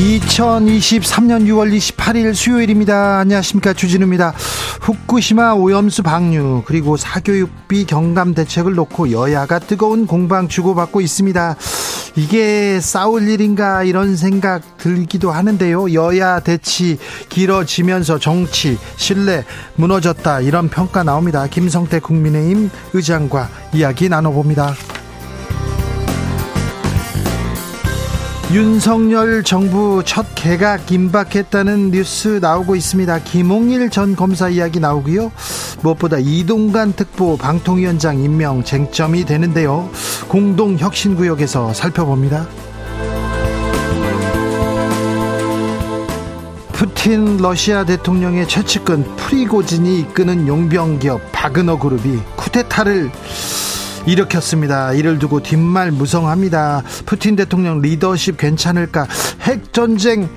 [0.00, 3.18] 2023년 6월 28일 수요일입니다.
[3.18, 3.74] 안녕하십니까.
[3.74, 4.32] 주진우입니다.
[4.80, 11.56] 후쿠시마 오염수 방류, 그리고 사교육비 경감 대책을 놓고 여야가 뜨거운 공방 주고받고 있습니다.
[12.16, 15.92] 이게 싸울 일인가 이런 생각 들기도 하는데요.
[15.92, 16.96] 여야 대치
[17.28, 19.44] 길어지면서 정치, 신뢰
[19.74, 21.46] 무너졌다 이런 평가 나옵니다.
[21.46, 24.74] 김성태 국민의힘 의장과 이야기 나눠봅니다.
[28.52, 33.20] 윤석열 정부 첫 개각 임박했다는 뉴스 나오고 있습니다.
[33.20, 35.30] 김홍일 전 검사 이야기 나오고요.
[35.82, 39.88] 무엇보다 이동관 특보 방통위원장 임명 쟁점이 되는데요.
[40.26, 42.48] 공동혁신구역에서 살펴봅니다.
[46.72, 53.12] 푸틴 러시아 대통령의 최측근 프리고진이 이끄는 용병기업 바그너 그룹이 쿠데타를
[54.10, 54.92] 일으켰습니다.
[54.92, 56.82] 이를 두고 뒷말 무성합니다.
[57.06, 59.06] 푸틴 대통령 리더십 괜찮을까?
[59.42, 60.28] 핵 전쟁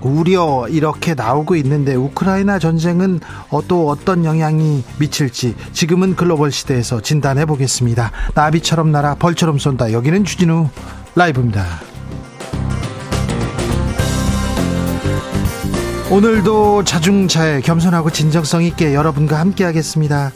[0.00, 3.18] 우려 이렇게 나오고 있는데 우크라이나 전쟁은
[3.66, 8.12] 또 어떤 영향이 미칠지 지금은 글로벌 시대에서 진단해 보겠습니다.
[8.34, 9.92] 나비처럼 날아 벌처럼 쏜다.
[9.92, 10.68] 여기는 주진우
[11.16, 11.64] 라이브입니다.
[16.10, 20.30] 오늘도 자중차에 겸손하고 진정성 있게 여러분과 함께 하겠습니다.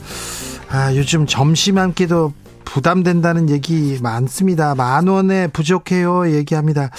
[0.69, 2.33] 아, 요즘 점심 한 끼도
[2.73, 4.73] 부담된다는 얘기 많습니다.
[4.73, 6.31] 만 원에 부족해요.
[6.33, 6.89] 얘기합니다.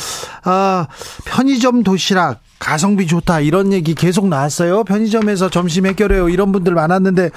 [0.44, 0.86] 아,
[1.24, 4.84] 편의점 도시락 가성비 좋다 이런 얘기 계속 나왔어요.
[4.84, 6.28] 편의점에서 점심 해결해요.
[6.28, 7.30] 이런 분들 많았는데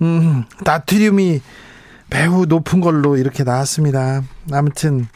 [0.00, 1.42] 음, 나트륨이
[2.08, 4.22] 매우 높은 걸로 이렇게 나왔습니다.
[4.50, 5.06] 아무튼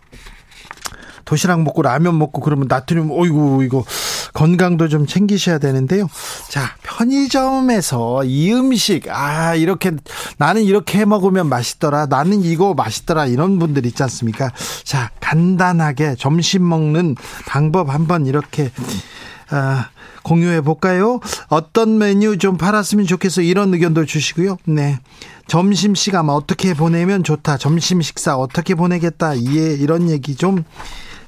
[1.25, 3.85] 도시락 먹고 라면 먹고 그러면 나트륨 어이구 이거
[4.37, 6.11] 건강도 좀 챙기셔야 되는데요.
[6.51, 9.93] 자, 편의점에서 이 음식 아, 이렇게
[10.37, 12.05] 나는 이렇게 해 먹으면 맛있더라.
[12.07, 13.27] 나는 이거 맛있더라.
[13.27, 14.53] 이런 분들 있지 않습니까?
[14.85, 17.17] 자, 간단하게 점심 먹는
[17.47, 18.71] 방법 한번 이렇게
[19.49, 19.89] 아,
[20.23, 21.21] 공유해 볼까요?
[21.49, 23.41] 어떤 메뉴 좀 팔았으면 좋겠어.
[23.41, 24.59] 이런 의견도 주시고요.
[24.67, 24.99] 네.
[25.47, 27.57] 점심 시간 어떻게 보내면 좋다.
[27.57, 29.33] 점심 식사 어떻게 보내겠다.
[29.33, 30.65] 이해 이런 얘기 좀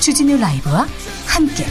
[0.00, 0.86] 주진우 라이브와
[1.26, 1.66] 함께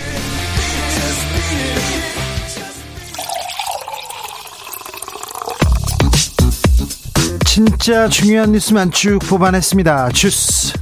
[7.45, 10.09] 진짜 중요한 뉴스만 쭉 뽑아냈습니다.
[10.09, 10.73] 주스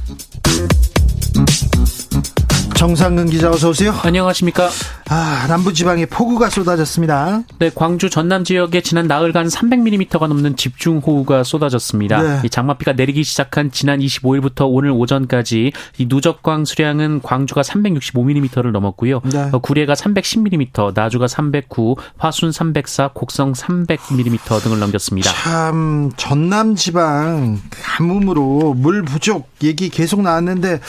[2.76, 3.98] 정상근 기자 어서 오세요.
[4.02, 4.68] 안녕하십니까.
[5.08, 7.42] 아, 남부지방에 폭우가 쏟아졌습니다.
[7.60, 12.22] 네, 광주 전남 지역에 지난 나흘간 300mm가 넘는 집중호우가 쏟아졌습니다.
[12.22, 12.40] 네.
[12.44, 19.20] 이 장맛비가 내리기 시작한 지난 25일부터 오늘 오전까지 이 누적광 수량은 광주가 365mm를 넘었고요.
[19.32, 19.48] 네.
[19.52, 25.30] 어, 구례가 310mm, 나주가 309, 화순 304, 곡성 300mm 등을 넘겼습니다.
[25.30, 30.80] 참 전남 지방 가뭄으로 물 부족 얘기 계속 나왔는데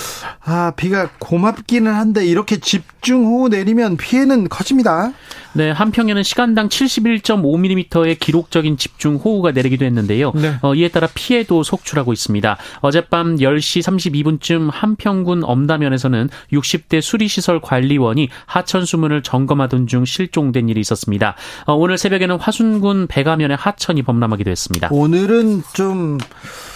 [0.43, 5.11] 아, 비가 고맙기는 한데 이렇게 집중호우 내리면 피해는 커집니다.
[5.51, 10.31] 네, 한평에는 시간당 71.5mm의 기록적인 집중 호우가 내리기도 했는데요.
[10.35, 10.55] 네.
[10.61, 12.57] 어, 이에 따라 피해도 속출하고 있습니다.
[12.79, 21.35] 어젯밤 10시 32분쯤 한평군 엄다면에서는 60대 수리시설 관리원이 하천 수문을 점검하던 중 실종된 일이 있었습니다.
[21.65, 24.87] 어, 오늘 새벽에는 화순군 백가면의 하천이 범람하기도 했습니다.
[24.91, 26.17] 오늘은 좀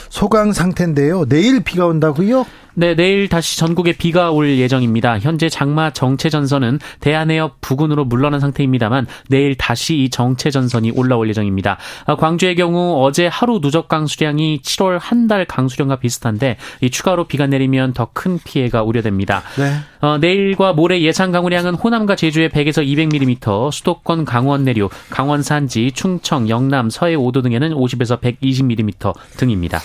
[0.10, 1.26] 소강 상태인데요.
[1.26, 2.46] 내일 비가 온다고요?
[2.74, 5.20] 네, 내일 다시 전국에 비가 올 예정입니다.
[5.20, 11.78] 현재 장마 정체 전선은 대한해협 부근으로 물러난 상태입니다만 내일 다시 이 정체 전선이 올라올 예정입니다.
[12.06, 17.46] 아, 광주의 경우 어제 하루 누적 강수량이 7월 한 달 강수량과 비슷한데 이 추가로 비가
[17.48, 19.44] 내리면 더 큰 피해가 우려됩니다.
[19.58, 19.72] 네.
[20.02, 26.50] 어, 내일과 모레 예상 강우량은 호남과 제주에 100에서 200mm, 수도권 강원 내륙, 강원 산지, 충청,
[26.50, 29.80] 영남, 서해 5도 등에는 50에서 120mm 등입니다.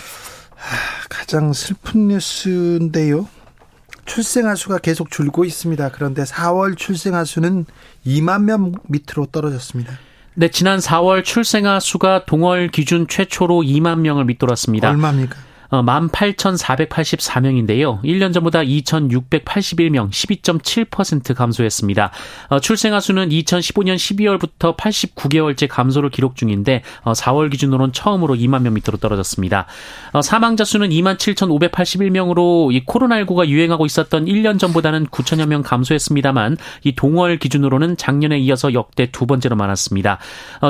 [1.09, 3.29] 가장 슬픈 뉴스인데요.
[4.05, 5.91] 출생아 수가 계속 줄고 있습니다.
[5.91, 7.67] 그런데 4월 출생아 수는
[8.07, 9.99] 2만 명 밑으로 떨어졌습니다.
[10.35, 14.91] 네, 지난 4월 출생아 수가 동월 기준 최초로 2만 명을 밑돌았습니다.
[14.91, 15.37] 얼마입니까?
[15.71, 17.87] 18,484명인데요.
[17.87, 22.11] 어, 1년 전보다 2,681명, 12.7% 감소했습니다.
[22.49, 28.75] 어, 출생아 수는 2015년 12월부터 89개월째 감소를 기록 중인데 4월 어, 기준으로는 처음으로 2만 명
[28.75, 29.67] 밑으로 떨어졌습니다.
[30.23, 37.97] 사망자 수는 27,581명으로 이 코로나19가 유행하고 있었던 1년 전보다는 9천여 명 감소했습니다만 이 동월 기준으로는
[37.97, 40.19] 작년에 이어서 역대 두 번째로 많았습니다.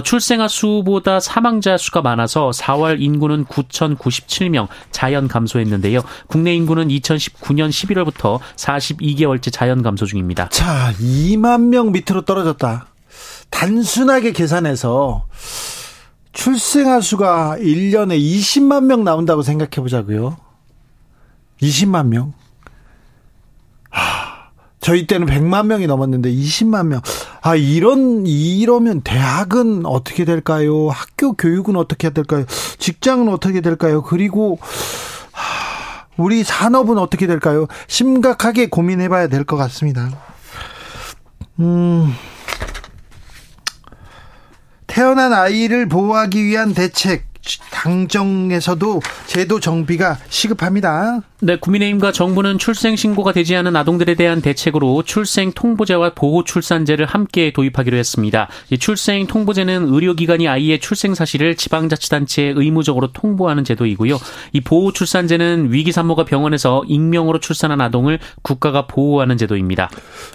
[0.05, 6.01] 출생아 수보다 사망자 수가 많아서 4월 인구는 9,097명, 자연 감소했는데요.
[6.27, 10.49] 국내 인구는 2019년 11월부터 42개월째 자연 감소 중입니다.
[10.51, 12.87] 자, 2만 명 밑으로 떨어졌다.
[13.51, 15.27] 단순하게 계산해서
[16.33, 20.37] 출생아 수가 1년에 20만 명 나온다고 생각해 보자고요.
[21.63, 22.35] 20만 명.
[23.91, 24.26] 하,
[24.81, 27.01] 저희 때는 100만 명이 넘었는데 20만 명.
[27.43, 30.89] 아, 이런, 이러면 대학은 어떻게 될까요?
[30.91, 32.45] 학교 교육은 어떻게 될까요?
[32.79, 34.03] 직장은 어떻게 될까요?
[34.03, 34.59] 그리고,
[36.17, 37.67] 우리 산업은 어떻게 될까요?
[37.89, 40.09] 심각하게 고민해 봐야 될 것 같습니다.
[41.59, 42.13] 음,
[44.87, 47.27] 태어난 아이를 보호하기 위한 대책,
[47.71, 51.21] 당정에서도 제도 정비가 시급합니다.
[51.41, 57.53] 네, 국민의힘과 정부는 출생 신고가 되지 않은 아동들에 대한 대책으로 출생 통보제와 보호 출산제를 함께
[57.53, 58.49] 도입하기로 했습니다.
[58.71, 64.19] 이 출생 통보제는 의료기관이 아이의 출생 사실을 지방자치단체에 의무적으로 통보하는 제도이고요.
[64.53, 69.91] 이 보호 출산제는 위기 산모가 병원에서 익명으로 출산한 아동을 국가가 보호하는 제도입니다.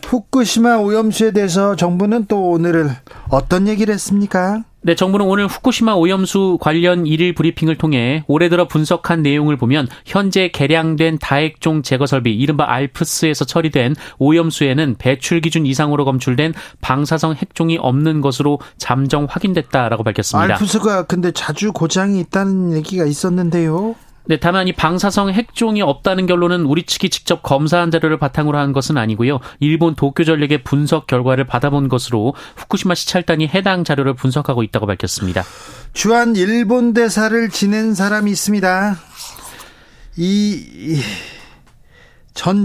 [0.06, 2.92] 후쿠시마 오염수에 대해서 정부는 또 오늘을
[3.30, 4.63] 어떤 얘기를 했습니까?
[4.83, 10.48] 네, 정부는 오늘 후쿠시마 오염수 관련 일일 브리핑을 통해 올해 들어 분석한 내용을 보면 현재
[10.48, 18.22] 개량된 다액종 제거 설비 이른바 알프스에서 처리된 오염수에는 배출 기준 이상으로 검출된 방사성 핵종이 없는
[18.22, 20.56] 것으로 잠정 확인됐다라고 밝혔습니다.
[20.56, 23.94] 알프스가 근데 자주 고장이 있다는 얘기가 있었는데요.
[24.25, 28.97] 네, 다만 이 방사성 핵종이 없다는 결론은 우리 측이 직접 검사한 자료를 바탕으로 한 것은
[28.97, 29.39] 아니고요.
[29.59, 35.44] 일본 도쿄 전력의 분석 결과를 받아본 것으로 후쿠시마 시찰단이 해당 자료를 분석하고 있다고 밝혔습니다.
[35.94, 38.95] 주한 일본 대사를 지낸 사람이 있습니다.
[40.18, 41.03] 이전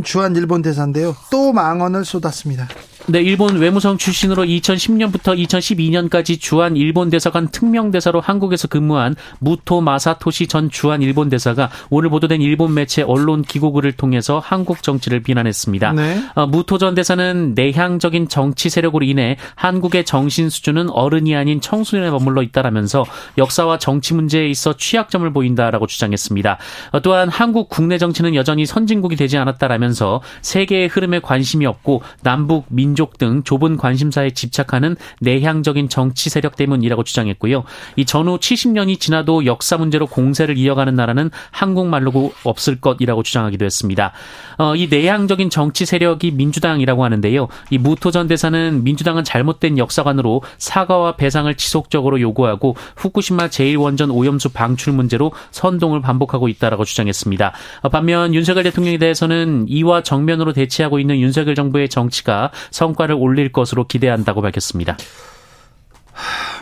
[0.03, 1.17] 주한 일본 대사인데요.
[1.31, 2.69] 또 망언을 쏟았습니다.
[3.09, 10.49] 네, 일본 외무성 출신으로 2010년부터 2012년까지 주한 일본 대사관 특명 대사로 한국에서 근무한 무토 마사토시
[10.49, 15.93] 전 주한 일본 대사가 오늘 보도된 일본 매체 언론 기고글을 통해서 한국 정치를 비난했습니다.
[15.93, 16.21] 네.
[16.35, 22.43] 어, 무토 전 대사는 내향적인 정치 세력으로 인해 한국의 정신 수준은 어른이 아닌 청소년에 머물러
[22.43, 23.05] 있다라면서
[23.39, 26.59] 역사와 정치 문제에 있어 취약점을 보인다라고 주장했습니다.
[26.91, 32.96] 어, 또한 한국 국내 정치는 여전히 선진국이 되지 않았다라면서 세계의 흐름에 관심이 없고 남북 민
[32.97, 37.65] 민족 등 좁은 관심사에 집착하는 내향적인 정치 세력 때문이라고 주장했고요.
[37.97, 44.13] 이 전후 70년이 지나도 역사 문제로 공세를 이어가는 나라는 한국말로 없을 것이라고 주장하기도 했습니다.
[44.57, 47.49] 어, 이 내향적인 정치 세력이 민주당이라고 하는데요.
[47.69, 54.95] 이 무토 전 대사는 민주당은 잘못된 역사관으로 사과와 배상을 지속적으로 요구하고 후쿠시마 제1원전 오염수 방출
[54.95, 57.53] 문제로 선동을 반복하고 있다라고 주장했습니다.
[57.83, 62.51] 어, 반면 윤석열 대통령에 대해서는 이와 정면으로 대치하고 있는 윤석열 정부의 정치가
[62.87, 64.97] 성과를 올릴 것으로 기대한다고 밝혔습니다.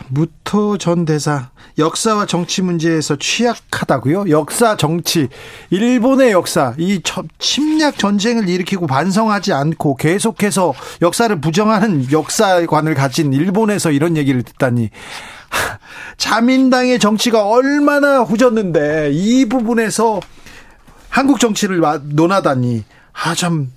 [0.09, 4.29] 무토 전 대사 역사와 정치 문제에서 취약하다고요?
[4.29, 5.27] 역사 정치.
[5.69, 6.73] 일본의 역사.
[6.77, 7.01] 이
[7.39, 14.89] 침략 전쟁을 일으키고 반성하지 않고 계속해서 역사를 부정하는 역사관을 가진 일본에서 이런 얘기를 듣다니.
[16.17, 20.19] 자민당의 정치가 얼마나 후졌는데 이 부분에서
[21.09, 22.83] 한국 정치를 논하다니.
[23.13, 23.71] 아참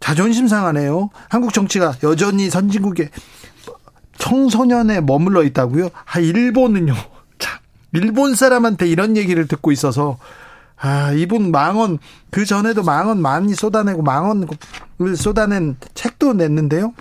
[0.00, 1.10] 자존심 상하네요.
[1.28, 3.10] 한국 정치가 여전히 선진국의
[4.18, 5.90] 청소년에 머물러 있다고요?
[6.04, 6.94] 아, 일본은요.
[7.38, 7.58] 참,
[7.92, 10.18] 일본 사람한테 이런 얘기를 듣고 있어서
[10.78, 11.98] 아, 이분 망언
[12.30, 14.46] 그 전에도 망언 많이 쏟아내고 망언을
[15.16, 16.92] 쏟아낸 책도 냈는데요.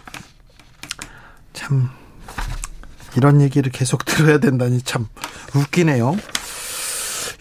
[1.53, 1.89] 참
[3.17, 5.07] 이런 얘기를 계속 들어야 된다니 참
[5.55, 6.15] 웃기네요.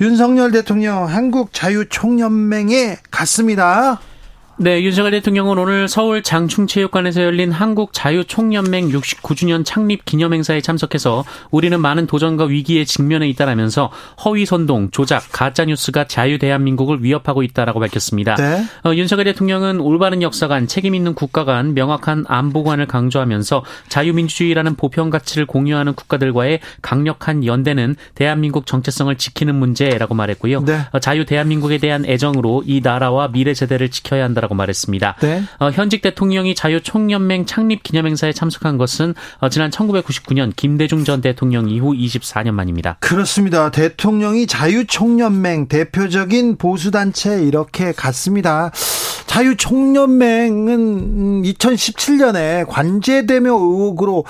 [0.00, 4.00] 윤석열 대통령 한국 자유총연맹에 갔습니다.
[4.56, 12.44] 네, 윤석열 대통령은 오늘 서울 장충체육관에서 열린 한국자유총연맹 69주년 창립 기념행사에 참석해서 우리는 많은 도전과
[12.44, 13.90] 위기에 직면해 있다라면서
[14.24, 18.36] 허위 선동, 조작, 가짜 뉴스가 자유 대한민국을 위협하고 있다라고 밝혔습니다.
[18.36, 18.64] 네.
[18.84, 25.94] 어, 윤석열 대통령은 올바른 역사관, 책임 있는 국가관, 명확한 안보관을 강조하면서 자유민주주의라는 보편 가치를 공유하는
[25.94, 30.64] 국가들과의 강력한 연대는 대한민국 정체성을 지키는 문제라고 말했고요.
[30.64, 30.78] 네.
[30.92, 34.43] 어, 자유 대한민국에 대한 애정으로 이 나라와 미래 세대를 지켜야 한다.
[34.44, 35.16] 라고 말했습니다.
[35.22, 35.42] 네.
[35.58, 41.94] 어, 현직 대통령이 자유총연맹 창립 기념행사에 참석한 것은 어, 지난 1999년 김대중 전 대통령 이후
[41.94, 42.98] 24년 만입니다.
[43.00, 43.70] 그렇습니다.
[43.70, 48.70] 대통령이 자유총연맹 대표적인 보수단체 이렇게 갔습니다.
[49.26, 54.26] 자유총연맹은 2017년에 관제대묘 의혹으로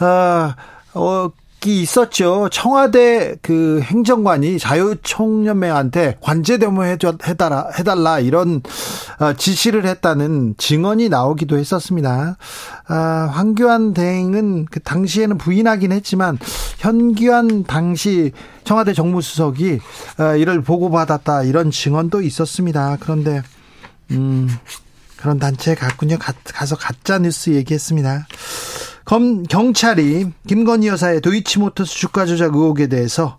[0.00, 0.54] 어,
[0.94, 1.30] 어,
[1.66, 2.48] 있었죠.
[2.50, 8.62] 청와대 그 행정관이 자유총연맹한테 관제대모 해달라, 해달라 이런
[9.18, 12.36] 어, 지시를 했다는 증언이 나오기도 했었습니다.
[12.86, 16.38] 아, 황교안 대행은 그 당시에는 부인하긴 했지만
[16.78, 18.32] 현기환 당시
[18.64, 19.80] 청와대 정무수석이
[20.20, 22.98] 어, 이를 보고받았다 이런 증언도 있었습니다.
[23.00, 23.42] 그런데
[24.12, 24.48] 음
[25.16, 26.16] 그런 단체에 갔군요.
[26.18, 28.26] 가, 가서 가짜 뉴스 얘기했습니다.
[29.08, 33.38] 검, 경찰이 김건희 여사의 도이치모터스 주가 조작 의혹에 대해서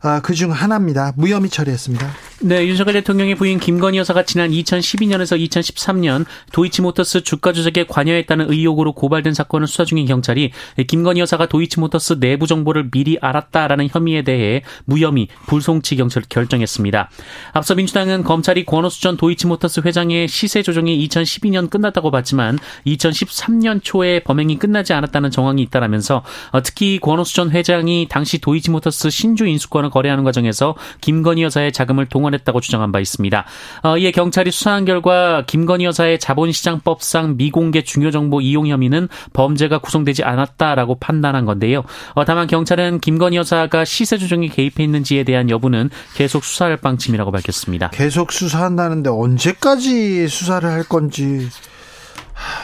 [0.00, 1.12] 아, 그중 하나입니다.
[1.16, 2.06] 무혐의 처리했습니다.
[2.44, 9.32] 네, 윤석열 대통령의 부인 김건희 여사가 지난 2012년에서 2013년 도이치모터스 주가 조작에 관여했다는 의혹으로 고발된
[9.32, 10.50] 사건을 수사 중인 경찰이
[10.88, 17.10] 김건희 여사가 도이치모터스 내부 정보를 미리 알았다라는 혐의에 대해 무혐의 불송치 경찰 결정했습니다.
[17.52, 22.58] 앞서 민주당은 검찰이 권오수 전 도이치모터스 회장의 시세 조정이 2012년 끝났다고 봤지만
[22.88, 26.24] 2013년 초에 범행이 끝나지 않았다는 정황이 있다라면서
[26.64, 32.60] 특히 권오수 전 회장이 당시 도이치모터스 신주 인수권을 거래하는 과정에서 김건희 여사의 자금을 동원 했다고
[32.60, 33.44] 주장한 바 있습니다.
[33.82, 40.24] 어, 이에 경찰이 수사한 결과 김건희 여사의 자본시장법상 미공개 중요 정보 이용 혐의는 범죄가 구성되지
[40.24, 41.84] 않았다라고 판단한 건데요.
[42.14, 47.90] 어, 다만 경찰은 김건희 여사가 시세 조정에 개입해 있는지에 대한 여부는 계속 수사할 방침이라고 밝혔습니다.
[47.90, 51.48] 계속 수사한다는데 언제까지 수사를 할 건지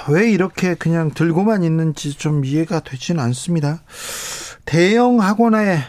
[0.09, 3.83] 왜 이렇게 그냥 들고만 있는지 좀 이해가 되지는 않습니다.
[4.65, 5.85] 대형 학원에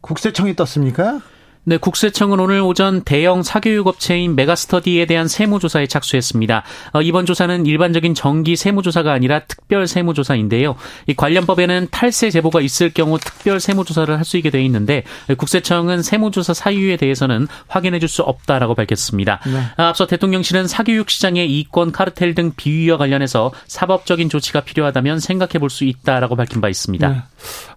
[0.00, 1.20] 국세청이 떴습니까?
[1.68, 6.62] 네, 국세청은 오늘 오전 대형 사교육 업체인 메가스터디에 대한 세무조사에 착수했습니다.
[6.94, 10.76] 어, 이번 조사는 일반적인 정기 세무조사가 아니라 특별 세무조사인데요.
[11.08, 15.04] 이 관련법에는 탈세 제보가 있을 경우 특별 세무조사를 할 수 있게 돼 있는데
[15.36, 19.40] 국세청은 세무조사 사유에 대해서는 확인해 줄 수 없다라고 밝혔습니다.
[19.44, 19.60] 네.
[19.76, 25.68] 아, 앞서 대통령실은 사교육 시장의 이권 카르텔 등 비위와 관련해서 사법적인 조치가 필요하다면 생각해 볼
[25.68, 27.08] 수 있다라고 밝힌 바 있습니다.
[27.08, 27.22] 네.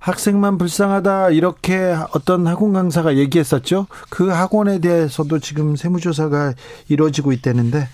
[0.01, 3.85] 학생만 불쌍하다 이렇게 어떤 학원 강사가 얘기했었죠.
[4.09, 6.55] 그 학원에 대해서도 지금 세무조사가
[6.89, 7.87] 이루어지고 있다는데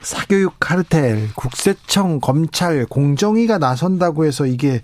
[0.00, 4.80] 사교육 카르텔, 국세청, 검찰, 공정위가 나선다고 해서 이게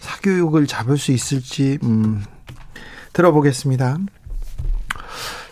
[0.00, 2.24] 사교육을 잡을 수 있을지 음,
[3.12, 3.98] 들어보겠습니다.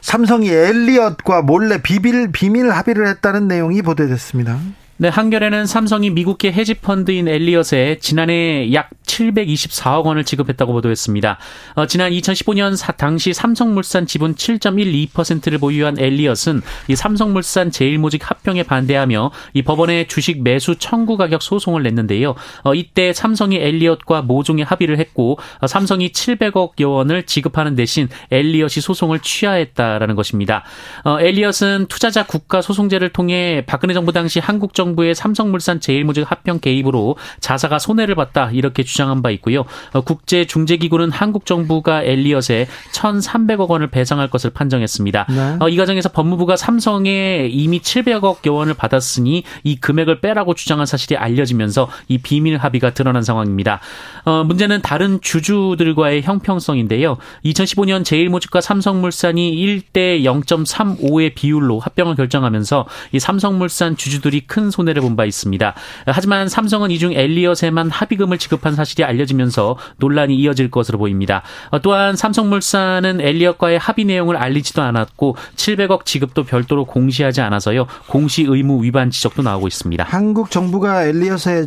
[0.00, 4.58] 삼성이 엘리엇과 몰래 비밀 비밀 합의를 했다는 내용이 보도됐습니다.
[5.02, 11.38] 네, 한겨레는 삼성이 미국계 헤지펀드인 엘리엇에 지난해 약 724억 원을 지급했다고 보도했습니다.
[11.76, 19.30] 어, 지난 2015년 사, 당시 삼성물산 지분 7.12%를 보유한 엘리엇은 이 삼성물산 제일모직 합병에 반대하며
[19.54, 22.34] 이 법원에 주식 매수 청구 가격 소송을 냈는데요.
[22.62, 29.20] 어, 이때 삼성이 엘리엇과 모종의 합의를 했고 어, 삼성이 700억 원을 지급하는 대신 엘리엇이 소송을
[29.20, 30.62] 취하했다라는 것입니다.
[31.04, 36.58] 어, 엘리엇은 투자자 국가 소송제를 통해 박근혜 정부 당시 한국 정부 정부의 삼성물산 제일모직 합병
[36.58, 39.64] 개입으로 자사가 손해를 봤다 이렇게 주장한 바 있고요.
[39.92, 45.26] 어, 국제 중재기구는 한국 정부가 엘리엇에 1,300억 원을 배상할 것을 판정했습니다.
[45.28, 45.56] 네.
[45.60, 51.88] 어, 이 과정에서 법무부가 삼성에 이미 700억 원을 받았으니 이 금액을 빼라고 주장한 사실이 알려지면서
[52.08, 53.80] 이 비밀 합의가 드러난 상황입니다.
[54.24, 57.18] 어, 문제는 다른 주주들과의 형평성인데요.
[57.44, 65.16] 2015년 제일모직과 삼성물산이 1대 0.35의 비율로 합병을 결정하면서 이 삼성물산 주주들이 큰 손 해를 본
[65.16, 65.74] 바 있습니다.
[66.06, 71.42] 하지만 삼성은 이중 엘리엇에만 합의금을 지급한 사실이 알려지면서 논란이 이어질 것으로 보입니다.
[71.82, 77.86] 또한 삼성물산은 엘리엇과의 합의 내용을 알리지도 않았고 700억 지급도 별도로 공시하지 않아서요.
[78.06, 80.04] 공시 의무 위반 지적도 나오고 있습니다.
[80.04, 81.66] 한국 정부가 엘리엇에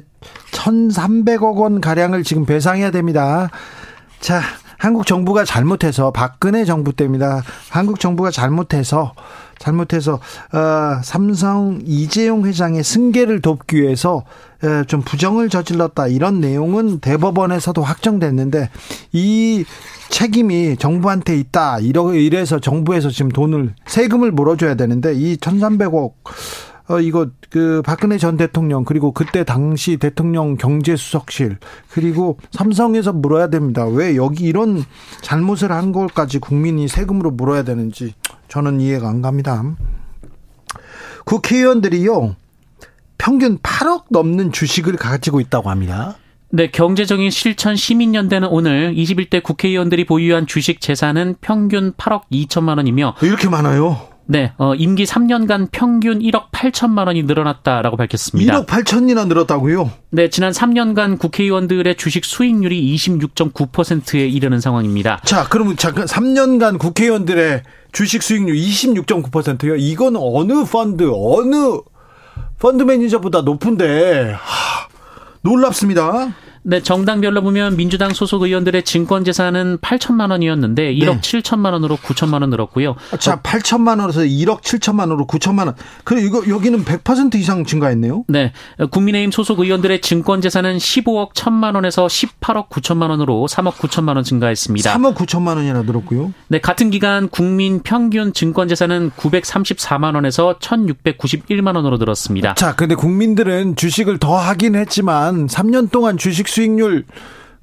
[0.51, 3.49] 1,300억 원 가량을 지금 배상해야 됩니다.
[4.19, 4.41] 자,
[4.77, 7.41] 한국 정부가 잘못해서 박근혜 정부 때입니다.
[7.69, 9.13] 한국 정부가 잘못해서
[9.63, 10.15] 잘못해서
[10.51, 14.25] 어, 삼성 이재용 회장의 승계를 돕기 위해서
[14.61, 16.07] 에, 좀 부정을 저질렀다.
[16.07, 18.69] 이런 내용은 대법원에서도 확정됐는데
[19.13, 19.63] 이
[20.09, 21.79] 책임이 정부한테 있다.
[21.79, 26.13] 이래서 정부에서 지금 돈을 세금을 물어줘야 되는데 이 1,300억
[26.89, 31.57] 어, 이거, 그, 박근혜 전 대통령, 그리고 그때 당시 대통령 경제수석실,
[31.89, 33.85] 그리고 삼성에서 물어야 됩니다.
[33.85, 34.83] 왜 여기 이런
[35.21, 38.13] 잘못을 한 걸까지 국민이 세금으로 물어야 되는지
[38.53, 39.63] 저는 이해가 안 갑니다.
[41.25, 42.35] 국회의원들이요,
[43.17, 46.17] 평균 8억 넘는 주식을 가지고 있다고 합니다.
[46.51, 53.49] 네, 경제적인 실천 시민연대는 오늘 21대 국회의원들이 보유한 주식 재산은 평균 8억 2천만 원이며 이렇게
[53.49, 54.13] 많아요?
[54.25, 58.61] 네, 어, 임기 3년간 평균 1억 8천만 원이 늘어났다라고 밝혔습니다.
[58.61, 59.89] 1억 8천이나 늘었다고요?
[60.11, 65.21] 네, 지난 3년간 국회의원들의 주식 수익률이 26.9%에 이르는 상황입니다.
[65.25, 69.75] 자, 그러면 잠깐 3년간 국회의원들의 주식 수익률 26.9%요?
[69.75, 71.77] 이건 어느 펀드, 어느
[72.59, 74.87] 펀드 매니저보다 높은데, 하,
[75.41, 76.33] 놀랍습니다.
[76.65, 81.21] 네, 정당별로 보면 민주당 소속 의원들의 증권 재산은 8천만 원이었는데 1억 네.
[81.21, 82.95] 7천만 원으로 9천만 원 늘었고요.
[83.19, 85.75] 자, 8천만 원에서 1억 7천만 원으로 9천만 원.
[86.05, 88.23] 그리고 이거 여기는 100% 이상 증가했네요.
[88.29, 88.53] 네.
[88.91, 94.93] 국민의힘 소속 의원들의 증권 재산은 15억 1천만 원에서 18억 9천만 원으로 3억 9천만 원 증가했습니다.
[94.93, 96.33] 3억 9천만 원이나 늘었고요.
[96.47, 102.53] 네, 같은 기간 국민 평균 증권 재산은 934만 원에서 1,691만 원으로 늘었습니다.
[102.53, 107.05] 자, 근데 국민들은 주식을 더 하긴 했지만 3년 동안 주식 수익률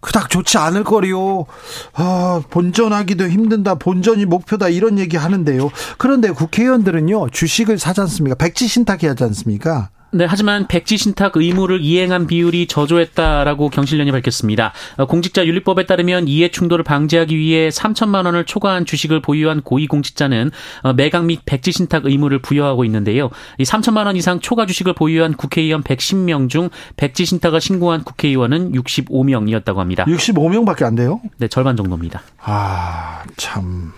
[0.01, 1.45] 그닥 좋지 않을 거리요.
[1.93, 3.75] 아, 본전하기도 힘든다.
[3.75, 4.69] 본전이 목표다.
[4.69, 5.71] 이런 얘기 하는데요.
[5.99, 8.35] 그런데 국회의원들은요, 주식을 사지 않습니까?
[8.35, 9.91] 백지 신탁이 하지 않습니까?
[10.12, 14.73] 네, 하지만 백지 신탁 의무를 이행한 비율이 저조했다라고 경실련이 밝혔습니다.
[14.97, 20.50] 어, 공직자 윤리법에 따르면 이해 충돌을 방지하기 위해 3천만 원을 초과한 주식을 보유한 고위 공직자는
[20.83, 23.31] 어, 매각 및 백지 신탁 의무를 부여하고 있는데요.
[23.59, 29.76] 이 3천만 원 이상 초과 주식을 보유한 국회의원 110명 중 백지 신탁을 신고한 국회의원은 65명이었다고
[29.76, 30.05] 합니다.
[30.07, 31.21] 65명밖에 안 돼요?
[31.38, 32.23] 네, 절반 정도입니다.
[32.43, 33.93] 아, 참.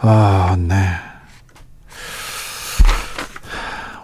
[0.00, 1.07] 아, 네.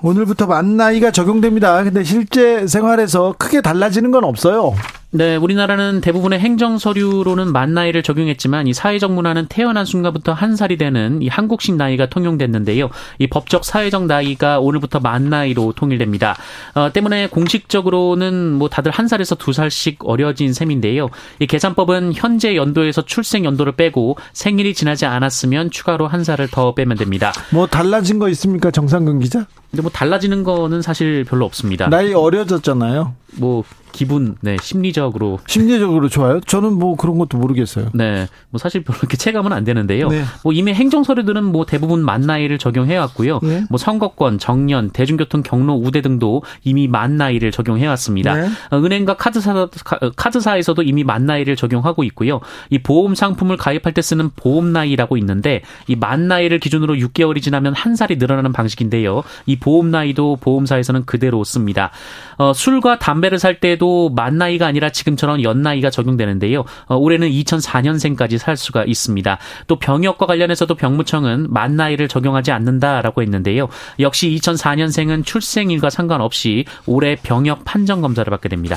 [0.04, 1.82] 오늘부터 만 나이가 적용됩니다.
[1.82, 4.74] 근데 실제 생활에서 크게 달라지는 건 없어요.
[5.16, 10.76] 네, 우리나라는 대부분의 행정 서류로는 만 나이를 적용했지만 이 사회적 문화는 태어난 순간부터 한 살이
[10.76, 12.90] 되는 이 한국식 나이가 통용됐는데요.
[13.20, 16.36] 이 법적 사회적 나이가 오늘부터 만 나이로 통일됩니다.
[16.74, 21.10] 어, 때문에 공식적으로는 뭐 다들 한 살에서 두 살씩 어려진 셈인데요.
[21.38, 26.96] 이 계산법은 현재 연도에서 출생 연도를 빼고 생일이 지나지 않았으면 추가로 한 살을 더 빼면
[26.96, 27.32] 됩니다.
[27.52, 29.46] 뭐 달라진 거 있습니까, 정상근 기자?
[29.70, 31.88] 근데 뭐 달라지는 거는 사실 별로 없습니다.
[31.88, 33.14] 나이 어려졌잖아요.
[33.36, 33.62] 뭐
[33.94, 35.38] 기분, 네, 심리적으로.
[35.46, 36.40] 심리적으로 좋아요?
[36.40, 37.90] 저는 뭐 그런 것도 모르겠어요.
[37.94, 38.26] 네.
[38.50, 40.08] 뭐 사실 별로 이렇게 체감은 안 되는데요.
[40.08, 40.24] 네.
[40.42, 43.38] 뭐 이미 행정서류들은 뭐 대부분 만 나이를 적용해 왔고요.
[43.42, 43.64] 네.
[43.70, 48.34] 뭐 선거권, 정년, 대중교통 경로 우대 등도 이미 만 나이를 적용해 왔습니다.
[48.34, 48.48] 네.
[48.70, 49.68] 어, 은행과 카드사,
[50.16, 52.40] 카드사에서도 이미 만 나이를 적용하고 있고요.
[52.70, 57.72] 이 보험 상품을 가입할 때 쓰는 보험 나이라고 있는데 이 만 나이를 기준으로 6개월이 지나면
[57.74, 59.22] 한 살이 늘어나는 방식인데요.
[59.46, 61.90] 이 보험 나이도 보험사에서는 그대로 씁니다.
[62.36, 66.64] 어, 술과 담배를 살 때도 때도 만 나이가 아니라 지금처럼 연 나이가 적용되는데요.
[66.86, 69.38] 어, 올해는 2004년생까지 살 수가 있습니다.
[69.66, 73.68] 또 병역과 관련해서도 병무청은 만 나이를 적용하지 않는다라고 했는데요.
[74.00, 78.76] 역시 2004년생은 출생일과 상관없이 올해 병역 판정 검사를 받게 됩니다.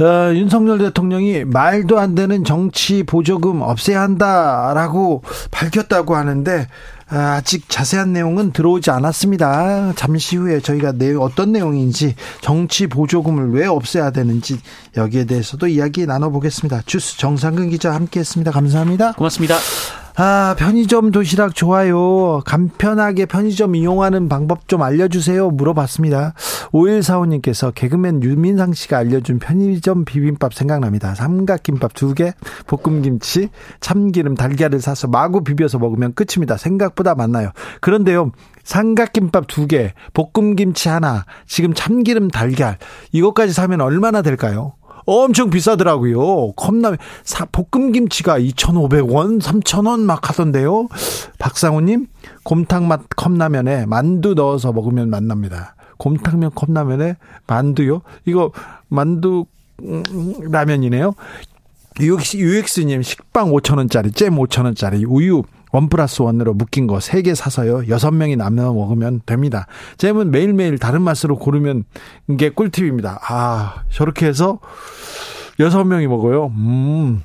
[0.00, 6.66] 어, 윤석열 대통령이 말도 안 되는 정치 보조금 없애야 한다라고 밝혔다고 하는데
[7.10, 9.94] 아, 아직 자세한 내용은 들어오지 않았습니다.
[9.96, 14.60] 잠시 후에 저희가 내용 어떤 내용인지 정치 보조금을 왜 없애야 되는지
[14.96, 16.82] 여기에 대해서도 이야기 나눠보겠습니다.
[16.86, 18.52] 주스 정상근 기자 함께했습니다.
[18.52, 19.12] 감사합니다.
[19.12, 19.56] 고맙습니다.
[20.22, 22.42] 아, 편의점 도시락 좋아요.
[22.44, 25.48] 간편하게 편의점 이용하는 방법 좀 알려주세요.
[25.48, 26.34] 물어봤습니다.
[26.72, 31.14] 5145님께서 개그맨 유민상 씨가 알려준 편의점 비빔밥 생각납니다.
[31.14, 32.34] 삼각김밥 두 개,
[32.66, 33.48] 볶음김치,
[33.80, 36.58] 참기름, 달걀을 사서 마구 비벼서 먹으면 끝입니다.
[36.58, 37.52] 생각보다 많나요.
[37.80, 42.76] 그런데요, 삼각김밥 두 개, 볶음김치 하나, 지금 참기름, 달걀,
[43.12, 44.74] 이것까지 사면 얼마나 될까요?
[45.06, 46.52] 엄청 비싸더라고요.
[46.52, 50.88] 컵라면, 사, 볶음 김치가 2,500원, 3,000원 막 하던데요.
[51.38, 52.06] 박상우 님,
[52.44, 55.74] 곰탕 맛 컵라면에 만두 넣어서 먹으면 맛납니다.
[55.98, 58.02] 곰탕면 컵라면에 만두요?
[58.24, 58.52] 이거
[58.88, 59.46] 만두
[59.82, 60.02] 음,
[60.50, 61.14] 라면이네요.
[62.00, 67.88] UX, UX님 식빵 5천원짜리, 잼 5천원짜리, 우유 원 플러스 원으로 묶인 거 세 개 사서요.
[67.88, 69.66] 여섯 명이 나눠 먹으면 됩니다.
[69.98, 71.84] 잼은 매일매일 다른 맛으로 고르면
[72.38, 73.20] 게 꿀팁입니다.
[73.28, 74.58] 아, 저렇게 해서
[75.60, 76.46] 여섯 명이 먹어요.
[76.56, 77.22] 음.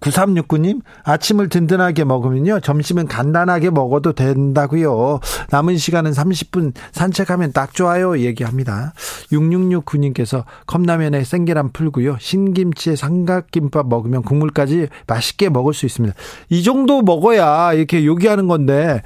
[0.00, 5.20] 9369님, 아침을 든든하게 먹으면요, 점심은 간단하게 먹어도 된다고요.
[5.50, 8.18] 남은 시간은 30분 산책하면 딱 좋아요.
[8.18, 8.92] 얘기합니다.
[9.32, 12.16] 6669님께서 컵라면에 생계란 풀고요.
[12.20, 16.14] 신김치에 삼각김밥 먹으면 국물까지 맛있게 먹을 수 있습니다.
[16.50, 19.02] 이 정도 먹어야 이렇게 요기하는 건데,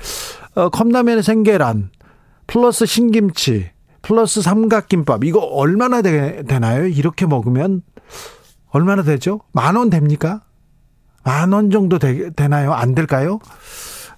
[0.54, 1.90] 어, 컵라면에 생계란,
[2.46, 3.70] 플러스 신김치
[4.02, 7.82] 플러스 삼각김밥 이거 얼마나 되, 나요 이렇게 먹으면
[8.70, 9.40] 얼마나 되죠?
[9.52, 10.42] 만 원 됩니까?
[11.24, 12.72] 만 원 정도 되, 되나요?
[12.72, 13.38] 안 될까요?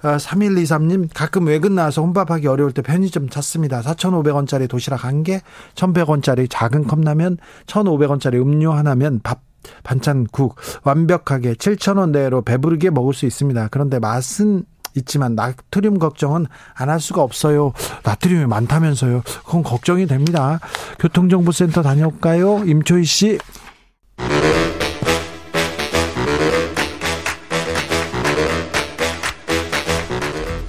[0.03, 3.81] 3123님, 아, 가끔 외근 나와서 혼밥하기 어려울 때 편의점 찾습니다.
[3.81, 5.40] 4,500원짜리 도시락 한 개,
[5.77, 9.40] 1,100원짜리 작은 컵라면, 1,500원짜리 음료 하나면 밥,
[9.83, 13.69] 반찬, 국, 완벽하게 7,000원 내로 배부르게 먹을 수 있습니다.
[13.71, 14.64] 그런데 맛은
[14.97, 17.73] 있지만 나트륨 걱정은 안 할 수가 없어요.
[18.05, 19.23] 나트륨이 많다면서요.
[19.47, 20.61] 그건 걱정이 됩니다.
[20.99, 22.62] 교통정보센터 다녀올까요?
[22.67, 23.38] 임초희 씨.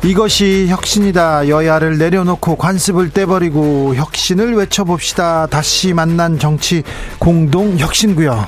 [0.06, 1.50] 이것이 혁신이다.
[1.50, 5.48] 여야를 내려놓고 관습을 떼버리고 혁신을 외쳐봅시다.
[5.48, 6.84] 다시 만난 정치
[7.18, 8.48] 공동 혁신구역.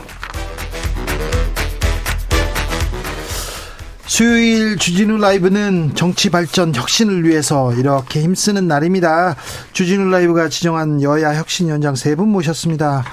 [4.05, 9.35] 수요일 주진우 라이브는 정치 발전 혁신을 위해서 이렇게 힘쓰는 날입니다.
[9.73, 13.03] 주진우 라이브가 지정한 여야 혁신위원장 세 분 모셨습니다.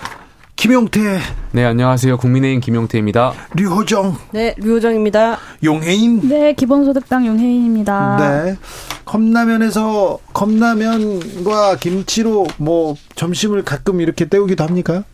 [0.65, 1.19] 김용태.
[1.53, 2.17] 네, 안녕하세요.
[2.17, 3.35] 국민의힘 김용태입니다.
[3.55, 4.17] 류호정.
[4.33, 5.37] 네, 류호정입니다.
[5.63, 6.27] 용혜인.
[6.27, 8.17] 네, 기본소득당 용혜인입니다.
[8.17, 8.57] 네.
[9.05, 15.05] 컵라면에서 컵라면과 김치로 뭐 점심을 가끔 이렇게 때우기도 합니까?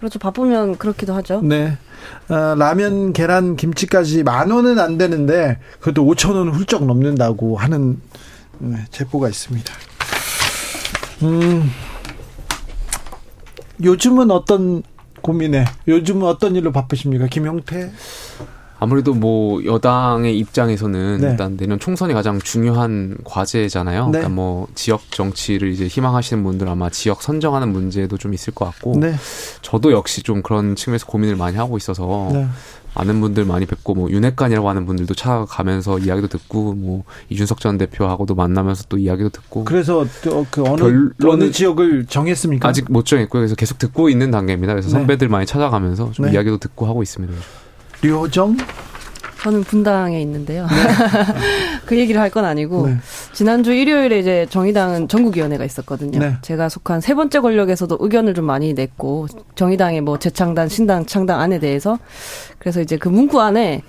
[0.00, 0.18] 그렇죠.
[0.18, 1.40] 바쁘면 그렇기도 하죠.
[1.40, 1.78] 네.
[2.28, 8.00] 어, 라면, 계란, 김치까지 만 원은 안 되는데 그래도 5천 원은 훌쩍 넘는다고 하는
[8.58, 9.72] 네, 제보가 있습니다.
[11.22, 11.70] 음.
[13.84, 14.82] 요즘은 어떤
[15.26, 17.26] 고민에 요즘은 어떤 일로 바쁘십니까?
[17.26, 17.90] 김용태?
[18.78, 21.30] 아무래도 뭐 여당의 입장에서는 네.
[21.30, 24.04] 일단 내년 총선이 가장 중요한 과제잖아요.
[24.06, 24.10] 네.
[24.12, 28.98] 그러니까 뭐 지역 정치를 이제 희망하시는 분들 아마 지역 선정하는 문제도 좀 있을 것 같고
[29.00, 29.14] 네.
[29.62, 32.30] 저도 역시 좀 그런 측면에서 고민을 많이 하고 있어서
[32.96, 33.06] 네.
[33.06, 38.34] 많은 분들 많이 뵙고 뭐 윤핵관이라고 하는 분들도 찾아가면서 이야기도 듣고 뭐 이준석 전 대표하고도
[38.34, 40.06] 만나면서 또 이야기도 듣고 그래서
[40.50, 42.68] 그 어느 어느 지역을 정했습니까?
[42.68, 43.40] 아직 못 정했고요.
[43.40, 44.72] 그래서 계속 듣고 있는 단계입니다.
[44.72, 44.92] 그래서 네.
[44.92, 46.32] 선배들 많이 찾아가면서 좀 네.
[46.32, 47.34] 이야기도 듣고 하고 있습니다.
[48.02, 48.56] 류호정
[49.46, 50.66] 저는 분당에 있는데요.
[50.66, 50.74] 네.
[51.86, 52.96] 그 얘기를 할 건 아니고 네.
[53.32, 56.18] 지난주 일요일에 이제 정의당은 전국위원회가 있었거든요.
[56.18, 56.36] 네.
[56.42, 61.60] 제가 속한 세 번째 권력에서도 의견을 좀 많이 냈고 정의당의 뭐 재창단, 신당 창당 안에
[61.60, 61.96] 대해서
[62.58, 63.82] 그래서 이제 그 문구 안에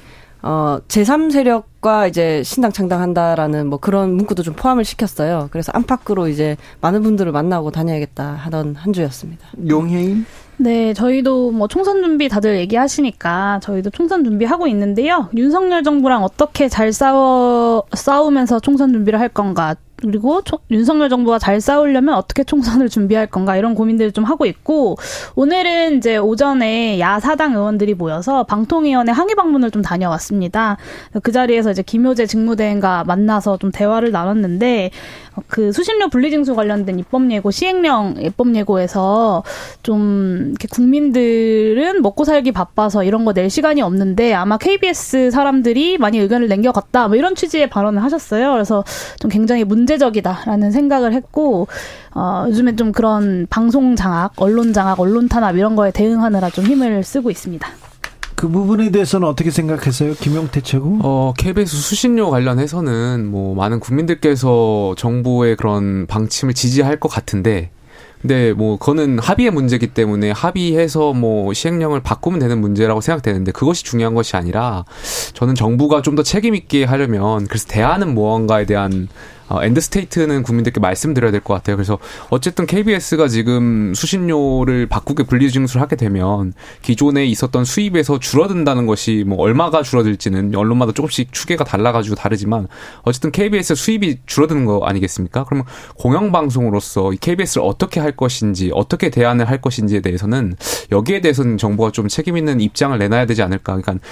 [0.44, 5.50] 어, 제3세력과 이제 신당 창당한다라는 뭐 그런 문구도 좀 포함을 시켰어요.
[5.52, 9.48] 그래서 안팎으로 이제 많은 분들을 만나고 다녀야겠다 하던 한 주였습니다.
[9.68, 10.26] 용해인?
[10.60, 15.30] 네, 저희도 뭐 총선 준비 다들 얘기하시니까 저희도 총선 준비하고 있는데요.
[15.36, 19.76] 윤석열 정부랑 어떻게 잘 싸워, 싸우면서 총선 준비를 할 건가.
[20.02, 24.98] 그리고 초, 윤석열 정부가 잘 싸우려면 어떻게 총선을 준비할 건가 이런 고민들을 좀 하고 있고
[25.36, 30.78] 오늘은 이제 오전에 야사당 의원들이 모여서 방통위원회 항의 방문을 좀 다녀왔습니다.
[31.24, 34.92] 그 자리에서 이제 김효재 직무대행과 만나서 좀 대화를 나눴는데
[35.48, 39.44] 그 수신료 분리징수 관련된 입법 예고 시행령 입법 예고에서
[39.84, 46.18] 좀 이렇게 국민들은 먹고 살기 바빠서 이런 거 낼 시간이 없는데 아마 KBS 사람들이 많이
[46.18, 48.52] 의견을 남겨갔다 뭐 이런 취지의 발언을 하셨어요.
[48.54, 48.84] 그래서
[49.20, 51.68] 좀 굉장히 문 제적이다라는 생각을 했고
[52.14, 57.04] 어, 요즘에 좀 그런 방송 장악, 언론 장악, 언론 탄압 이런 거에 대응하느라 좀 힘을
[57.04, 57.68] 쓰고 있습니다.
[58.36, 61.00] 그 부분에 대해서는 어떻게 생각했어요, 김용태 최고?
[61.02, 67.72] 어, KBS 수신료 관련해서는 뭐 많은 국민들께서 정부의 그런 방침을 지지할 것 같은데
[68.22, 74.16] 근데 뭐 그거는 합의의 문제기 때문에 합의해서 뭐 시행령을 바꾸면 되는 문제라고 생각되는데 그것이 중요한
[74.16, 74.86] 것이 아니라
[75.34, 79.08] 저는 정부가 좀 더 책임 있게 하려면 그래서 대안은 무언가에 대한
[79.50, 81.76] 어, end state는 국민들께 말씀드려야 될 것 같아요.
[81.78, 81.98] 그래서
[82.30, 89.84] 어쨌든 KBS가 지금 수신료를 바꾸게 분리징수를 하게 되면 기존에 있었던 수입에서 줄어든다는 것이 뭐 얼마가
[89.84, 92.68] 줄어들지는 언론마다 조금씩 추계가 달라가지고 다르지만
[93.04, 95.44] 어쨌든 KBS 수입이 줄어드는 거 아니겠습니까?
[95.46, 95.66] 그러면
[95.98, 100.56] 공영방송으로서 KBS를 어떻게 할 것인지 어떻게 대안을 할 것인지에 대해서는
[100.92, 103.78] 여기에 대해서는 정부가 좀 책임 있는 입장을 내놔야 되지 않을까.
[103.78, 104.04] 그러니까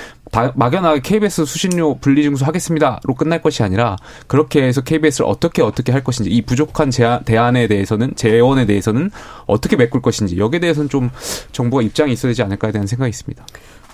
[0.56, 3.95] 막연하게 KBS 수신료 분리징수 하겠습니다로 끝날 것이 아니라
[4.28, 9.11] 그렇게 해서 KBS를 것을 어떻게 어떻게 할 것인지 이 부족한 제안, 대안에 대해서는 재원에 대해서는
[9.45, 11.09] 어떻게 메꿀 것인지 여기에 대해서는 좀
[11.51, 13.45] 정부가 입장이 있어야 되지 않을까에 대한 생각이 있습니다.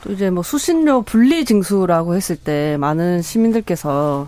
[0.03, 4.27] 또 이제 뭐 수신료 분리 징수라고 했을 때 많은 시민들께서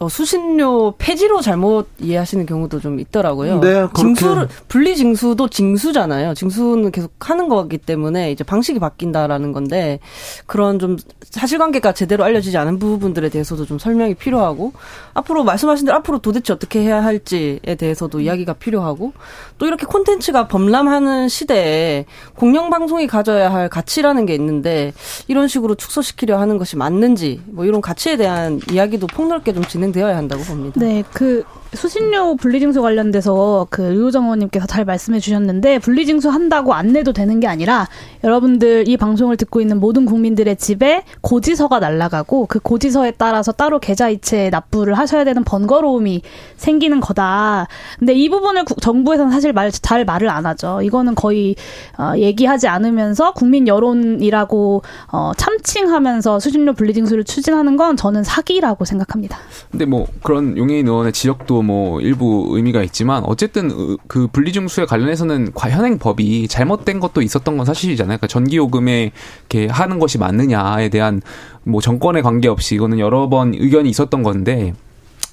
[0.00, 3.60] 어, 수신료 폐지로 잘못 이해하시는 경우도 좀 있더라고요.
[3.60, 6.34] 네, 징수 분리 징수도 징수잖아요.
[6.34, 10.00] 징수는 계속 하는 거기 때문에 이제 방식이 바뀐다라는 건데
[10.46, 14.72] 그런 좀 사실관계가 제대로 알려지지 않은 부분들에 대해서도 좀 설명이 필요하고
[15.14, 19.12] 앞으로 말씀하신 대로 앞으로 도대체 어떻게 해야 할지에 대해서도 이야기가 필요하고
[19.58, 22.04] 또 이렇게 콘텐츠가 범람하는 시대에
[22.34, 24.92] 공영 방송이 가져야 할 가치라는 게 있는데
[25.28, 29.83] 이런 식으로 축소시키려 하는 것이 맞는지 뭐 이런 가치에 대한 이야기도 폭넓게 좀 진행.
[29.84, 30.80] 진행되어야 한다고 봅니다.
[30.80, 31.44] 네, 그
[31.74, 37.46] 수신료 분리징수 관련돼서 그 유호정 의원님께서 잘 말씀해 주셨는데 분리징수 한다고 안 내도 되는 게
[37.46, 37.88] 아니라
[38.22, 44.50] 여러분들 이 방송을 듣고 있는 모든 국민들의 집에 고지서가 날라가고 그 고지서에 따라서 따로 계좌이체
[44.50, 46.22] 납부를 하셔야 되는 번거로움이
[46.56, 47.66] 생기는 거다.
[47.98, 50.80] 근데 이 부분을 정부에서는 사실 말, 잘 말을 안 하죠.
[50.82, 51.56] 이거는 거의
[51.98, 59.38] 어, 얘기하지 않으면서 국민 여론이라고 어, 참칭하면서 수신료 분리징수를 추진하는 건 저는 사기라고 생각합니다.
[59.74, 65.98] 근데 뭐 그런 용해인 의원의 지적도 뭐 일부 의미가 있지만 어쨌든 그 분리증수에 관련해서는 현행
[65.98, 68.18] 법이 잘못된 것도 있었던 건 사실이잖아요.
[68.18, 69.10] 그러니까 전기요금에
[69.50, 71.22] 이렇게 하는 것이 맞느냐에 대한
[71.64, 74.74] 뭐 정권에 관계없이 이거는 여러 번 의견이 있었던 건데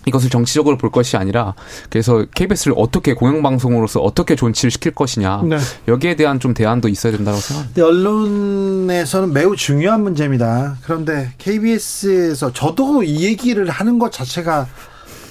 [0.05, 1.53] 이것을 정치적으로 볼 것이 아니라
[1.89, 5.57] 그래서 KBS를 어떻게 공영방송으로서 어떻게 존치를 시킬 것이냐 네.
[5.87, 7.85] 여기에 대한 좀 대안도 있어야 된다고 생각합니다.
[7.85, 10.77] 언론에서는 매우 중요한 문제입니다.
[10.83, 14.67] 그런데 KBS에서 저도 이 얘기를 하는 것 자체가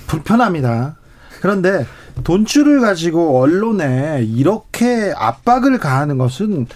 [0.07, 0.97] 불편합니다.
[1.41, 1.87] 그런데
[2.25, 6.67] 돈줄을 가지고 언론에 이렇게 압박을 가하는 것은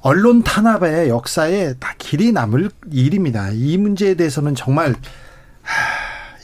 [0.00, 3.48] 언론 탄압의 역사에 다 길이 남을 일입니다.
[3.52, 4.94] 이 문제에 대해서는 정말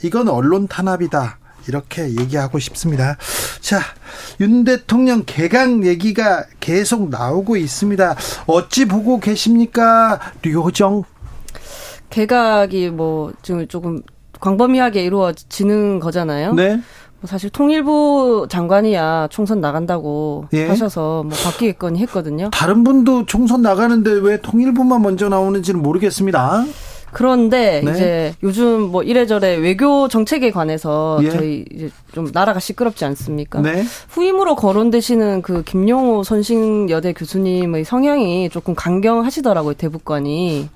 [0.03, 1.37] 이건 언론 탄압이다.
[1.67, 3.17] 이렇게 얘기하고 싶습니다.
[3.59, 3.79] 자,
[4.39, 8.15] 윤 대통령 개강 얘기가 계속 나오고 있습니다.
[8.47, 10.19] 어찌 보고 계십니까?
[10.41, 11.03] 류호정?
[12.09, 14.01] 개각이 뭐 지금 조금
[14.39, 16.53] 광범위하게 이루어지는 거잖아요.
[16.53, 16.81] 네.
[17.21, 20.67] 뭐 사실 통일부 장관이야 총선 나간다고 예.
[20.67, 22.49] 하셔서 뭐 바뀌겠거니 했거든요.
[22.51, 26.65] 다른 분도 총선 나가는데 왜 통일부만 먼저 나오는지는 모르겠습니다.
[27.11, 27.91] 그런데 네.
[27.91, 31.29] 이제 요즘 뭐 이래저래 외교 정책에 관해서 예.
[31.29, 33.61] 저희 이제 좀 나라가 시끄럽지 않습니까?
[33.61, 33.83] 네.
[34.09, 40.69] 후임으로 거론되시는 그 김용호 선싱여대 교수님의 성향이 조금 강경하시더라고요 대북관이.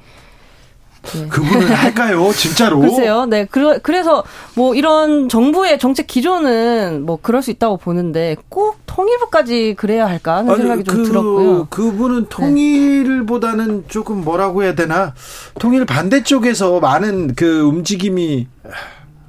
[1.13, 1.27] 네.
[1.27, 2.31] 그분은 할까요?
[2.33, 2.79] 진짜로?
[2.79, 3.25] 글쎄요.
[3.25, 3.45] 네.
[3.45, 4.23] 그러, 그래서
[4.55, 10.51] 뭐 이런 정부의 정책 기조는 뭐 그럴 수 있다고 보는데 꼭 통일부까지 그래야 할까 하는
[10.51, 11.67] 아니, 생각이 좀 그, 들었고요.
[11.69, 12.29] 그분은 네.
[12.29, 13.87] 통일보다는 네.
[13.87, 15.13] 조금 뭐라고 해야 되나?
[15.59, 18.47] 통일 반대쪽에서 많은 그 움직임이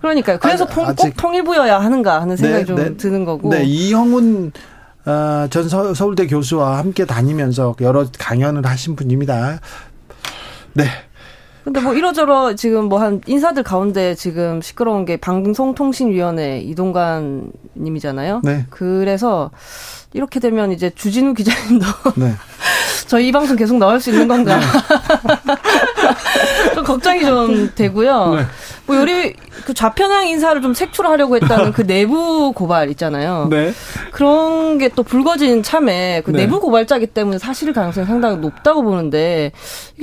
[0.00, 0.38] 그러니까요.
[0.40, 3.50] 그래서 아니, 통, 꼭 통일부여야 하는가 하는 생각이 네, 좀 네, 드는 거고.
[3.50, 4.52] 네, 이형훈
[5.06, 9.60] 어, 전 서, 울대 교수와 함께 다니면서 여러 강연을 하신 분입니다.
[10.74, 10.84] 네.
[11.66, 18.40] 근데 뭐 이러저러 지금 뭐 한 인사들 가운데 지금 시끄러운 게 방송통신위원회 이동관 님이잖아요.
[18.44, 18.66] 네.
[18.70, 19.50] 그래서
[20.12, 22.32] 이렇게 되면 이제 주진우 기자님도 네.
[23.08, 24.58] 저희 이 방송 계속 나올 수 있는 건가?
[24.58, 24.64] 네.
[26.74, 28.34] 좀 걱정이 좀 되고요.
[28.36, 28.42] 네.
[28.86, 33.48] 뭐 요리 그 좌편향 인사를 좀 색출하려고 했다는 그 내부 고발 있잖아요.
[33.50, 33.72] 네.
[34.12, 36.38] 그런 게 또 불거진 참에 그 네.
[36.46, 39.52] 내부 고발자기 때문에 사실 가능성이 상당히 높다고 보는데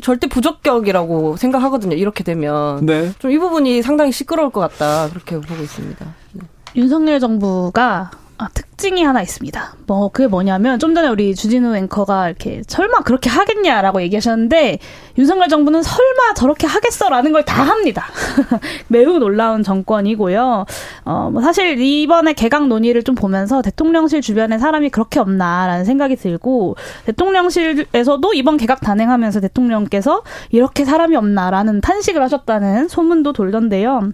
[0.02, 1.96] 절대 부적격이라고 생각하거든요.
[1.96, 3.12] 이렇게 되면 네.
[3.20, 6.06] 좀 이 부분이 상당히 시끄러울 것 같다 그렇게 보고 있습니다.
[6.34, 6.42] 네.
[6.76, 8.12] 윤석열 정부가
[8.44, 9.76] 아, 특징이 하나 있습니다.
[9.88, 14.80] 뭐 그게 뭐냐면 좀 전에 우리 주진우 앵커가 이렇게 설마 그렇게 하겠냐라고 얘기하셨는데
[15.18, 18.06] 윤석열 정부는 설마 저렇게 하겠어라는 걸 다 합니다.
[18.90, 20.66] 매우 놀라운 정권이고요.
[21.06, 26.76] 어 뭐 사실 이번에 개각 논의를 좀 보면서 대통령실 주변에 사람이 그렇게 없나라는 생각이 들고
[27.06, 34.12] 대통령실에서도 이번 개각 단행하면서 대통령께서 이렇게 사람이 없나라는 탄식을 하셨다는 소문도 돌던데요.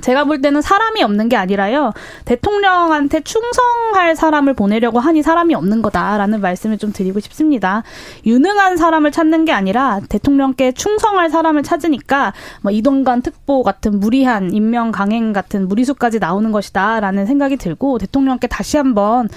[0.00, 1.92] 제가 볼 때는 사람이 없는 게 아니라요.
[2.24, 7.82] 대통령한테 충성할 사람을 보내려고 하니 사람이 없는 거다라는 말씀을 좀 드리고 싶습니다.
[8.24, 14.92] 유능한 사람을 찾는 게 아니라 대통령께 충성할 사람을 찾으니까 뭐 이동관 특보 같은 무리한 임명
[14.92, 19.28] 강행 같은 무리수까지 나오는 것이다라는 생각이 들고 대통령께 다시 한번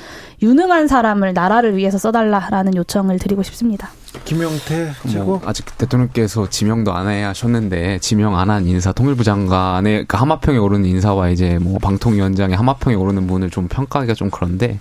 [0.41, 3.89] 유능한 사람을 나라를 위해서 써달라라는 요청을 드리고 싶습니다.
[4.25, 4.91] 김용태
[5.23, 10.85] 뭐 아직 대통령께서 지명도 안해 하셨는데 지명 안 한 인사 통일부 장관의 그 하마평에 오르는
[10.85, 14.79] 인사와 이제 뭐 방통위원장의 하마평에 오르는 분을 좀 평가하기가 좀 그런데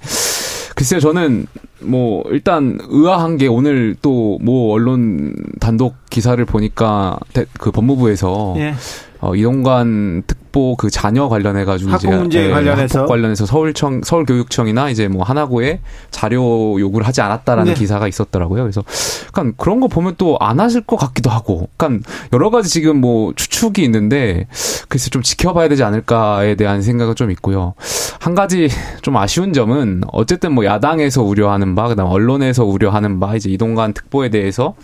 [0.74, 1.46] 글쎄요 저는
[1.86, 7.18] 뭐 일단 의아한 게 오늘 또 뭐 언론 단독 기사를 보니까
[7.58, 8.74] 그 법무부에서 예.
[9.20, 14.02] 어, 이동관 특보 그 자녀 관련해 가지고 학폭 이제 문제 예, 관련해서 학폭 관련해서 서울청
[14.04, 17.78] 서울교육청이나 이제 뭐 하나고에 자료 요구를 하지 않았다라는 네.
[17.78, 18.62] 기사가 있었더라고요.
[18.62, 18.84] 그래서
[19.28, 23.32] 약간 그런 거 보면 또 안 하실 것 같기도 하고, 약간 여러 가지 지금 뭐
[23.34, 24.46] 추측이 있는데
[24.88, 27.72] 글쎄 좀 지켜봐야 되지 않을까에 대한 생각은 좀 있고요.
[28.20, 28.68] 한 가지
[29.00, 34.30] 좀 아쉬운 점은 어쨌든 뭐 야당에서 우려하는 바, 그다음 언론에서 우려하는 바 이제 이동관 특보에
[34.30, 34.74] 대해서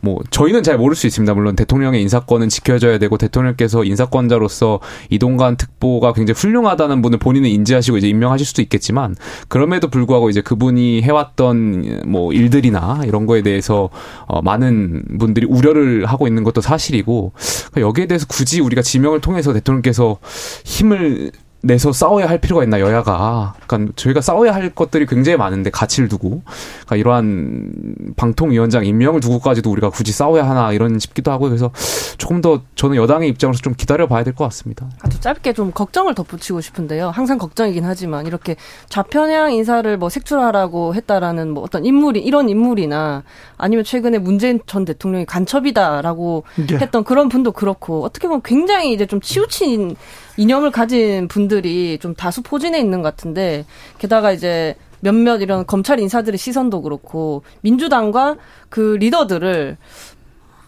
[0.00, 1.34] 뭐 저희는 잘 모를 수 있습니다.
[1.34, 8.08] 물론 대통령의 인사권은 지켜져야 되고 대통령께서 인사권자로서 이동관 특보가 굉장히 훌륭하다는 분을 본인은 인지하시고 이제
[8.08, 9.16] 임명하실 수도 있겠지만
[9.48, 13.90] 그럼에도 불구하고 이제 그분이 해왔던 뭐 일들이나 이런 거에 대해서
[14.26, 17.32] 어 많은 분들이 우려를 하고 있는 것도 사실이고
[17.70, 20.18] 그러니까 여기에 대해서 굳이 우리가 지명을 통해서 대통령께서
[20.64, 26.08] 힘을 내서 싸워야 할 필요가 있나 여야가 그러니까 저희가 싸워야 할 것들이 굉장히 많은데 가치를
[26.08, 26.42] 두고
[26.86, 27.72] 그러니까 이러한
[28.16, 31.72] 방통위원장 임명을 두고까지도 우리가 굳이 싸워야 하나 이런 싶기도 하고 그래서
[32.16, 34.88] 조금 더 저는 여당의 입장으로서 좀 기다려 봐야 될 것 같습니다.
[35.00, 37.10] 아주 짧게 좀 걱정을 덧붙이고 싶은데요.
[37.10, 38.54] 항상 걱정이긴 하지만 이렇게
[38.88, 43.24] 좌편향 인사를 뭐 색출하라고 했다라는 뭐 어떤 인물이 이런 인물이나
[43.56, 46.76] 아니면 최근에 문재인 전 대통령이 간첩이다라고 네.
[46.76, 49.96] 했던 그런 분도 그렇고 어떻게 보면 굉장히 이제 좀 치우친
[50.36, 53.64] 이념을 가진 분 들이 좀 다수 포진해 있는 것 같은데
[53.98, 58.36] 게다가 이제 몇몇 이런 검찰 인사들의 시선도 그렇고 민주당과
[58.68, 59.76] 그 리더들을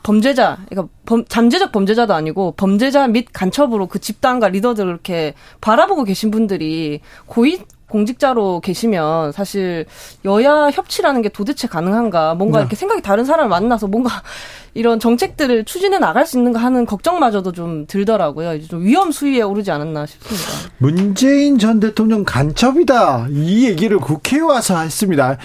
[0.02, 6.30] 범죄자, 그러니까 범, 잠재적 범죄자도 아니고 범죄자 및 간첩으로 그 집단과 리더들을 이렇게 바라보고 계신
[6.30, 7.60] 분들이 고위
[7.90, 9.84] 공직자로 계시면 사실
[10.24, 12.62] 여야 협치라는 게 도대체 가능한가 뭔가 네.
[12.62, 14.22] 이렇게 생각이 다른 사람을 만나서 뭔가
[14.72, 18.54] 이런 정책들을 추진해 나갈 수 있는가 하는 걱정마저도 좀 들더라고요.
[18.54, 20.72] 이제 좀 위험 수위에 오르지 않았나 싶습니다.
[20.78, 25.36] 문재인 전 대통령 간첩이다 이 얘기를 국회에 와서 했습니다.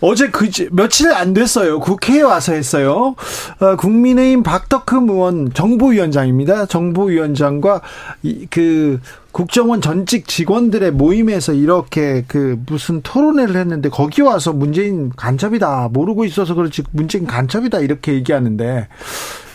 [0.00, 1.80] 어제 그 며칠 안 됐어요.
[1.80, 3.14] 국회에 와서 했어요.
[3.58, 6.66] 어, 국민의힘 박덕흠 의원 정보위원장입니다.
[6.66, 7.80] 정보위원장과
[8.22, 9.00] 이, 그
[9.34, 16.54] 국정원 전직 직원들의 모임에서 이렇게 그 무슨 토론회를 했는데 거기 와서 문재인 간첩이다 모르고 있어서
[16.54, 18.86] 그렇지 문재인 간첩이다 이렇게 얘기하는데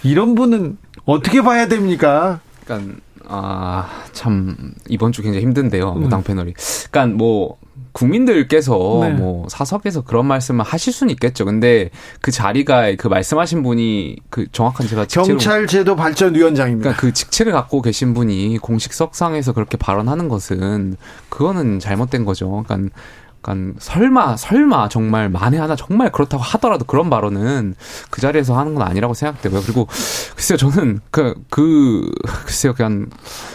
[0.04, 2.42] 이런 분은 어떻게 봐야 됩니까?
[2.66, 6.24] 그러니까 아참 이번 주 굉장히 힘든데요 무당 음.
[6.24, 6.54] 패널이.
[6.92, 7.58] 그러니까 뭐
[7.92, 9.10] 국민들께서 네.
[9.12, 11.46] 뭐 사석에서 그런 말씀을 하실 수는 있겠죠.
[11.46, 11.90] 근데
[12.22, 16.92] 그 자리가 그 말씀하신 분이 그 정확한 제가 경찰제도 발전위원장입니다.
[16.92, 20.98] 그러니까 그 직책을 갖고 계신 분이 공식석상에서 그렇게 발언하는 것은
[21.30, 22.64] 그거는 잘못된 거죠.
[22.66, 22.94] 그러니까
[23.40, 27.76] 약간 설마 설마 정말 만에 하나 정말 그렇다고 하더라도 그런 발언은
[28.10, 29.62] 그 자리에서 하는 건 아니라고 생각되고요.
[29.62, 29.88] 그리고
[30.36, 32.12] 글쎄요 저는 그그 그,
[32.46, 33.08] 글쎄요 그냥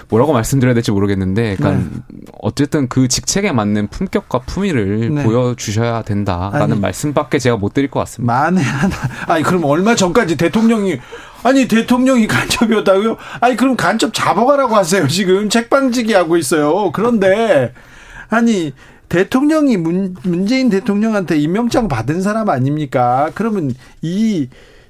[0.09, 2.03] 뭐라고 말씀드려야 될지 모르겠는데 그러니까 네.
[2.41, 5.23] 어쨌든 그 직책에 맞는 품격과 품위를 네.
[5.23, 8.33] 보여주셔야 된다라는 아니, 말씀밖에 제가 못 드릴 것 같습니다.
[8.33, 8.95] 만에 하나
[9.27, 10.99] 아니 그럼 얼마 전까지 대통령이
[11.43, 13.19] 아니 대통령이 간첩이 었다고요?
[13.41, 16.91] 아니 그럼 간첩 잡아가라고 하세요 지금 책방지기 하고 있어요.
[16.93, 17.75] 그런데
[18.31, 18.73] 아니
[19.09, 23.31] 대통령이 문, 문재인 대통령한테 임명장 받은 사람 아닙니까?
[23.35, 24.49] 그러면 이,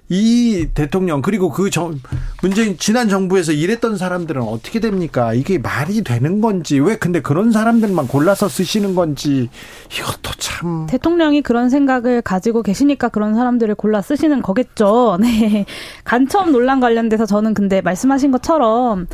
[0.09, 1.99] 이 대통령, 그리고 그 정,
[2.43, 5.35] 문재인 지난 정부에서 일했던 사람들은 어떻게 됩니까?
[5.35, 9.49] 이게 말이 되는 건지, 왜 근데 그런 사람들만 골라서 쓰시는 건지,
[9.91, 10.87] 이것도 참.
[10.87, 15.19] 대통령이 그런 생각을 가지고 계시니까 그런 사람들을 골라 쓰시는 거겠죠.
[15.21, 15.65] 네.
[16.05, 19.07] 간첩 논란 관련돼서 저는 근데 말씀하신 것처럼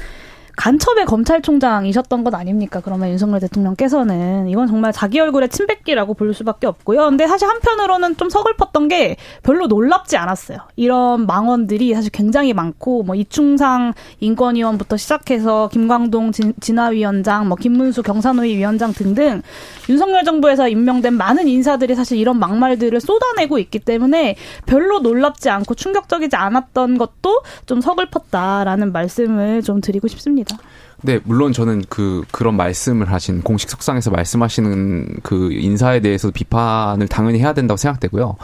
[0.56, 2.80] 간첩의 검찰총장이셨던 것 아닙니까?
[2.84, 7.08] 그러면 윤석열 대통령께서는 이건 정말 자기 얼굴에 침 뱉기라고 볼 수밖에 없고요.
[7.08, 10.58] 근데 사실 한편으로는 좀 서글펐던 게 별로 놀랍지 않았어요.
[10.76, 18.56] 이런 망언들이 사실 굉장히 많고 뭐 이충상 인권위원부터 시작해서 김광동 진, 진화위원장, 뭐 김문수 경산노위
[18.56, 19.42] 위원장 등등
[19.88, 24.36] 윤석열 정부에서 임명된 많은 인사들이 사실 이런 막말들을 쏟아내고 있기 때문에
[24.66, 30.39] 별로 놀랍지 않고 충격적이지 않았던 것도 좀 서글펐다라는 말씀을 좀 드리고 싶습니다.
[30.40, 30.56] 있습니다.
[31.02, 37.38] 네, 물론 저는 그 그런 말씀을 하신 공식 석상에서 말씀하시는 그 인사에 대해서 비판을 당연히
[37.38, 38.36] 해야 된다고 생각되고요.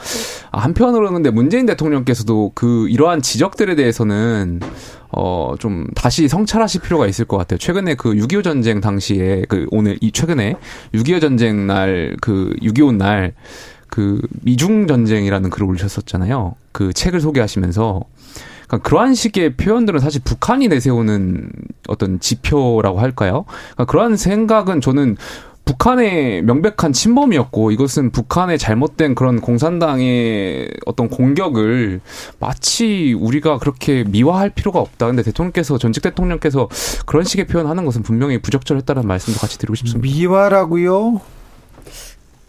[0.52, 4.60] 아, 한편으로는 근데 문재인 대통령께서도 그 이러한 지적들에 대해서는
[5.12, 7.58] 어 좀 다시 성찰하실 필요가 있을 것 같아요.
[7.58, 10.56] 최근에 그 6.25 전쟁 당시에 그 오늘 이 최근에
[10.94, 13.32] 6.25 전쟁 날 그 6.25 날
[13.88, 16.54] 그 미중 전쟁이라는 글을 올리셨었잖아요.
[16.72, 18.02] 그 책을 소개하시면서
[18.66, 21.50] 그러니까 그러한 식의 표현들은 사실 북한이 내세우는
[21.88, 23.44] 어떤 지표라고 할까요?
[23.74, 25.16] 그러니까 그러한 생각은 저는
[25.66, 32.00] 북한의 명백한 침범이었고 이것은 북한의 잘못된 그런 공산당의 어떤 공격을
[32.38, 35.08] 마치 우리가 그렇게 미화할 필요가 없다.
[35.08, 36.68] 근데 대통령께서 전직 대통령께서
[37.04, 40.08] 그런 식의 표현하는 것은 분명히 부적절했다는 말씀도 같이 드리고 싶습니다.
[40.08, 41.20] 미화라고요?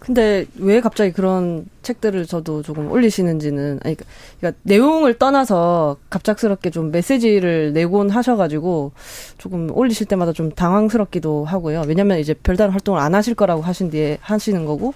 [0.08, 3.98] 근데 왜 갑자기 그런 책들을 저도 조금 올리시는지는 아니
[4.40, 8.94] 그러니까 내용을 떠나서 갑작스럽게 좀 메시지를 내곤 하셔가지고
[9.38, 11.84] 조금 올리실 때마다 좀 당황스럽기도 하고요.
[11.88, 14.94] 왜냐면 이제 별다른 활동을 안 하실 거라고 하신 뒤에 하시는 거고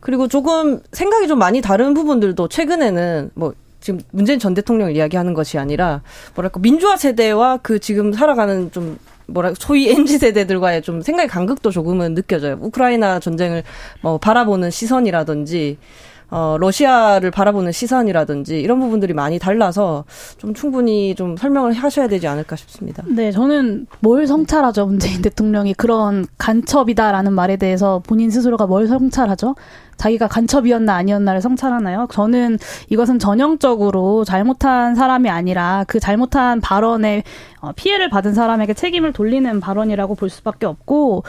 [0.00, 5.56] 그리고 조금 생각이 좀 많이 다른 부분들도 최근에는 뭐 지금 문재인 전 대통령을 이야기하는 것이
[5.56, 6.02] 아니라
[6.34, 8.98] 뭐랄까 민주화 세대와 그 지금 살아가는 좀
[9.32, 12.58] 뭐라 소위 MZ 세대들과의 좀 생각의 간극도 조금은 느껴져요.
[12.60, 13.62] 우크라이나 전쟁을
[14.00, 15.78] 뭐 바라보는 시선이라든지
[16.34, 20.04] 어, 러시아를 바라보는 시선이라든지 이런 부분들이 많이 달라서
[20.38, 23.02] 좀 충분히 좀 설명을 하셔야 되지 않을까 싶습니다.
[23.06, 29.56] 네, 저는 뭘 성찰하죠, 문재인 대통령이 그런 간첩이다라는 말에 대해서 본인 스스로가 뭘 성찰하죠?
[29.98, 32.08] 자기가 간첩이었나 아니었나를 성찰하나요?
[32.10, 32.56] 저는
[32.88, 37.24] 이것은 전형적으로 잘못한 사람이 아니라 그 잘못한 발언에
[37.60, 41.24] 어, 피해를 받은 사람에게 책임을 돌리는 발언이라고 볼 수밖에 없고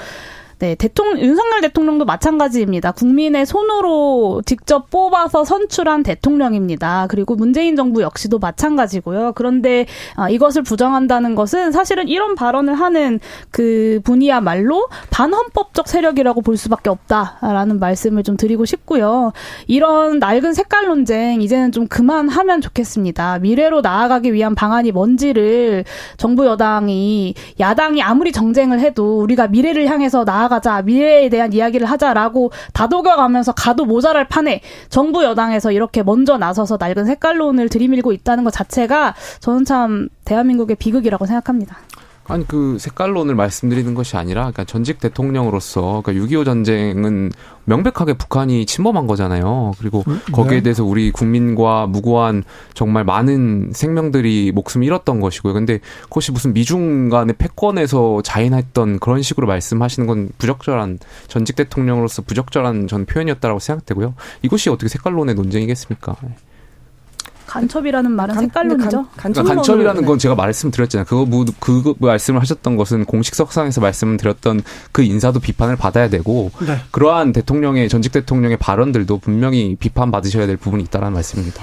[0.64, 2.94] 네, 대통령 윤석열 대통령도 마찬가지입니다.
[2.94, 7.08] 국민의 손으로 직접 뽑아서 선출한 대통령입니다.
[7.10, 9.34] 그리고 문재인 정부 역시도 마찬가지고요.
[9.36, 9.86] 그런데
[10.16, 13.20] 아, 이것을 부정한다는 것은 사실은 이런 발언을 하는
[13.52, 19.34] 그 분이야말로 반헌법적 세력이라고 볼 수밖에 없다라는 말씀을 좀 드리고 싶고요.
[19.68, 23.40] 이런 낡은 색깔 논쟁 이제는 좀 그만하면 좋겠습니다.
[23.40, 25.84] 미래로 나아가기 위한 방안이 뭔지를
[26.16, 32.52] 정부 여당이 야당이 아무리 정쟁을 해도 우리가 미래를 향해서 나아가 나아가자, 미래에 대한 이야기를 하자라고
[32.74, 39.16] 다독여가면서 가도 모자랄 판에 정부 여당에서 이렇게 먼저 나서서 낡은 색깔론을 들이밀고 있다는 것 자체가
[39.40, 41.78] 저는 참 대한민국의 비극이라고 생각합니다.
[42.26, 47.32] 아니 그 색깔론을 말씀드리는 것이 아니라 그러니까 전직 대통령으로서 그러니까 6.25 전쟁은
[47.66, 49.74] 명백하게 북한이 침범한 거잖아요.
[49.78, 50.64] 그리고 음, 거기에 네.
[50.64, 52.44] 대해서 우리 국민과 무고한
[52.74, 55.54] 정말 많은 생명들이 목숨 잃었던 것이고요.
[55.54, 62.88] 근데 그것이 무슨 미중 간의 패권에서 자인했던 그런 식으로 말씀하시는 건 부적절한 전직 대통령으로서 부적절한
[62.88, 64.14] 전 표현이었다라고 생각되고요.
[64.42, 66.16] 이것이 어떻게 색깔론의 논쟁이겠습니까?
[67.54, 69.06] 간첩이라는 말은 색깔론이죠.
[69.16, 71.06] 간, 그러니까 간첩이라는 건 제가 말씀드렸잖아요.
[71.06, 76.78] 그거 뭐, 그 말씀을 하셨던 것은 공식석상에서 말씀드렸던 그 인사도 비판을 받아야 되고 네.
[76.90, 81.62] 그러한 대통령의 전직 대통령의 발언들도 분명히 비판 받으셔야 될 부분이 있다라는 말씀입니다.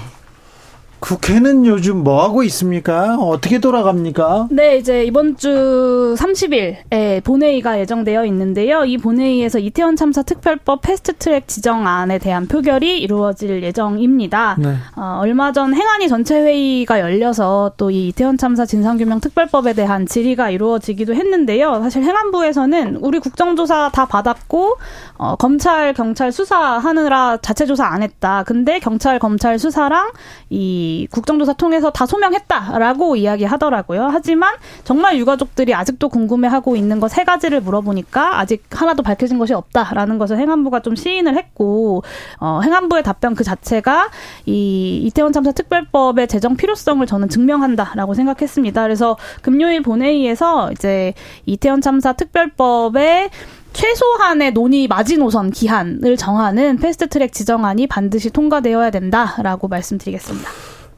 [1.01, 3.17] 국회는 요즘 뭐 하고 있습니까?
[3.17, 4.47] 어떻게 돌아갑니까?
[4.49, 8.85] 네, 이제 이번 주 30일에 본회의가 예정되어 있는데요.
[8.85, 14.55] 이 본회의에서 이태원 참사 특별법 패스트트랙 지정안에 대한 표결이 이루어질 예정입니다.
[14.59, 14.75] 네.
[14.95, 20.49] 어, 얼마 전 행안위 전체 회의가 열려서 또 이 이태원 참사 진상규명 특별법에 대한 질의가
[20.49, 21.81] 이루어지기도 했는데요.
[21.81, 24.77] 사실 행안부에서는 우리 국정조사 다 받았고
[25.17, 28.43] 어, 검찰 경찰 수사하느라 자체 조사 안 했다.
[28.43, 30.11] 근데 경찰 검찰 수사랑
[30.49, 34.09] 이 국정조사 통해서 다 소명했다라고 이야기하더라고요.
[34.11, 40.37] 하지만 정말 유가족들이 아직도 궁금해하고 있는 거세 가지를 물어보니까 아직 하나도 밝혀진 것이 없다라는 것을
[40.37, 42.03] 행안부가 좀 시인을 했고
[42.39, 44.09] 어, 행안부의 답변 그 자체가
[44.45, 48.83] 이 이태원 참사 특별법의 제정 필요성을 저는 증명한다라고 생각했습니다.
[48.83, 51.13] 그래서 금요일 본회의에서 이제
[51.45, 53.29] 이태원 참사 특별법의
[53.73, 60.49] 최소한의 논의 마지노선 기한을 정하는 패스트트랙 지정안이 반드시 통과되어야 된다라고 말씀드리겠습니다.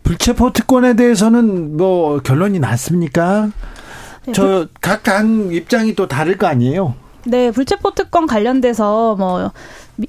[0.03, 3.49] 불체포 특권에 대해서는 뭐 결론이 났습니까?
[4.25, 6.95] 네, 저 각 당 입장이 또 다를 거 아니에요?
[7.25, 9.51] 네, 불체포 특권 관련돼서 뭐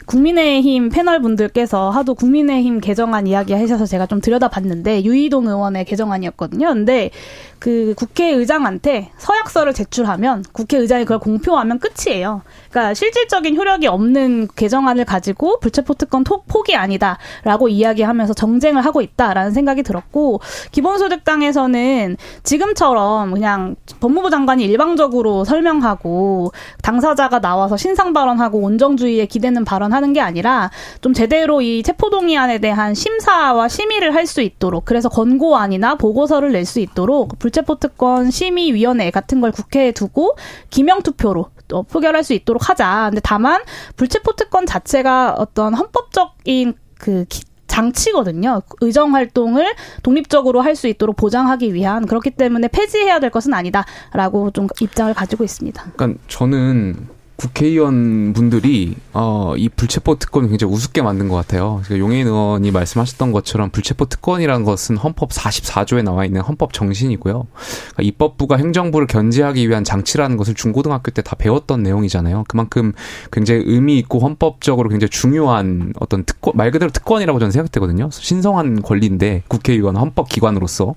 [0.07, 6.69] 국민의힘 패널 분들께서 하도 국민의힘 개정안 이야기 하셔서 제가 좀 들여다봤는데 유이동 의원의 개정안이었거든요.
[6.69, 7.11] 근데
[7.59, 12.43] 그 국회의장한테 서약서를 제출하면 국회의장이 그걸 공표하면 끝이에요.
[12.71, 19.83] 그러니까 실질적인 효력이 없는 개정안을 가지고 불체포 특권 포기 아니다라고 이야기하면서 정쟁을 하고 있다라는 생각이
[19.83, 20.41] 들었고
[20.73, 30.21] 기본소득당에서는 지금처럼 그냥 법무부 장관이 일방적으로 설명하고 당사자가 나와서 신상 발언하고 온정주의에 기대는 발언하는 게
[30.21, 30.71] 아니라
[31.01, 36.81] 좀 제대로 이 체포동의안에 대한 심사와 심의를 할 수 있도록 그래서 권고안이나 보고서를 낼 수
[36.81, 40.37] 있도록 불체포특권 심의위원회 같은 걸 국회에 두고
[40.71, 43.09] 기명투표로 또 표결할 수 있도록 하자.
[43.11, 43.61] 근데 다만
[43.97, 47.27] 불체포특권 자체가 어떤 헌법적인 그
[47.67, 48.63] 장치거든요.
[48.81, 54.69] 의정 활동을 독립적으로 할 수 있도록 보장하기 위한 그렇기 때문에 폐지해야 될 것은 아니다라고 좀
[54.81, 55.93] 입장을 가지고 있습니다.
[55.97, 61.81] 그러니까 저는 국회의원 분들이 어, 이 불체포 특권을 굉장히 우습게 만든 것 같아요.
[61.85, 67.47] 그러니까 용해인 의원이 말씀하셨던 것처럼 불체포 특권이라는 것은 헌법 44조에 나와 있는 헌법 정신이고요.
[67.53, 72.45] 그러니까 입법부가 행정부를 견제하기 위한 장치라는 것을 중고등학교 때 다 배웠던 내용이잖아요.
[72.47, 72.93] 그만큼
[73.33, 78.11] 굉장히 의미 있고 헌법적으로 굉장히 중요한 어떤 특권 말 그대로 특권이라고 저는 생각되거든요.
[78.13, 80.95] 신성한 권리인데 국회의원 헌법 기관으로서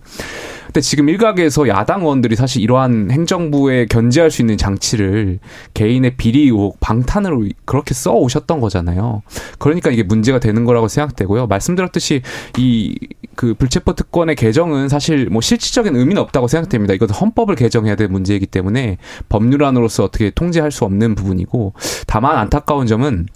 [0.67, 5.39] 근데 지금 일각에서 야당 의원들이 사실 이러한 행정부에 견제할 수 있는 장치를
[5.73, 9.23] 개인의 비리 의혹, 방탄으로 그렇게 써 오셨던 거잖아요.
[9.59, 11.47] 그러니까 이게 문제가 되는 거라고 생각되고요.
[11.47, 12.21] 말씀드렸듯이
[12.57, 12.95] 이
[13.37, 16.93] 그 불체포 특권의 개정은 사실 뭐 실질적인 의미는 없다고 생각됩니다.
[16.95, 18.97] 이것은 헌법을 개정해야 될 문제이기 때문에
[19.29, 21.73] 법률안으로서 어떻게 통제할 수 없는 부분이고
[22.07, 23.27] 다만 안타까운 점은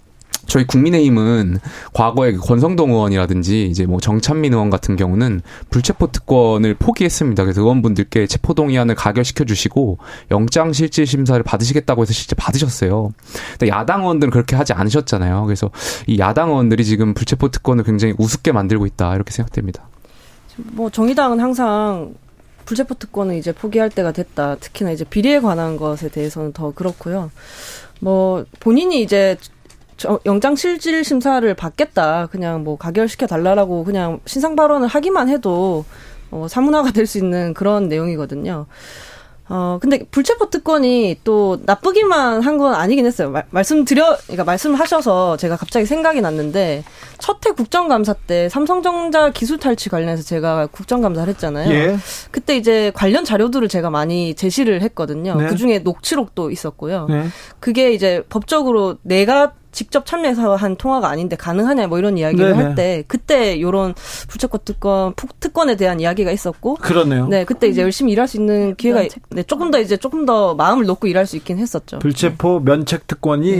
[0.51, 1.59] 저희 국민의힘은
[1.93, 5.39] 과거에 그 권성동 의원이라든지 이제 뭐 정찬민 의원 같은 경우는
[5.69, 7.45] 불체포 특권을 포기했습니다.
[7.45, 9.99] 그래서 의원분들께 체포동의안을 가결시켜 주시고
[10.29, 13.13] 영장 실질 심사를 받으시겠다고 해서 실제 받으셨어요.
[13.51, 15.45] 근데 야당 의원들은 그렇게 하지 않으셨잖아요.
[15.45, 15.71] 그래서
[16.05, 19.87] 이 야당 의원들이 지금 불체포 특권을 굉장히 우습게 만들고 있다 이렇게 생각됩니다.
[20.57, 22.13] 뭐 정의당은 항상
[22.65, 24.57] 불체포 특권을 이제 포기할 때가 됐다.
[24.57, 27.31] 특히나 이제 비리에 관한 것에 대해서는 더 그렇고요.
[28.01, 29.37] 뭐 본인이 이제
[30.25, 32.27] 영장 실질 심사를 받겠다.
[32.31, 35.85] 그냥 뭐 가결시켜 달라라고 그냥 신상 발언을 하기만 해도
[36.31, 38.65] 어, 사문화가 될 수 있는 그런 내용이거든요.
[39.53, 43.31] 어, 근데 불체포 특권이 또 나쁘기만 한 건 아니긴 했어요.
[43.31, 46.85] 말, 말씀드려, 그러니까 말씀하셔서 제가 갑자기 생각이 났는데,
[47.17, 51.69] 첫해 국정감사 때 삼성전자 기술 탈취 관련해서 제가 국정감사를 했잖아요.
[51.73, 51.97] 예.
[52.31, 55.35] 그때 이제 관련 자료들을 제가 많이 제시를 했거든요.
[55.35, 55.47] 네.
[55.47, 57.07] 그 중에 녹취록도 있었고요.
[57.09, 57.25] 네.
[57.59, 63.03] 그게 이제 법적으로 내가 직접 참여해서 한 통화가 아닌데 가능하냐 뭐 이런 이야기를 할 때
[63.07, 63.93] 그때 요런
[64.29, 67.27] 불체포 특권 특권에 대한 이야기가 있었고 그러네요.
[67.27, 70.85] 네, 그때 이제 열심히 일할 수 있는 기회가 네, 조금 더 이제 조금 더 마음을
[70.85, 71.99] 놓고 일할 수 있긴 했었죠.
[71.99, 73.51] 불체포 면책 특권이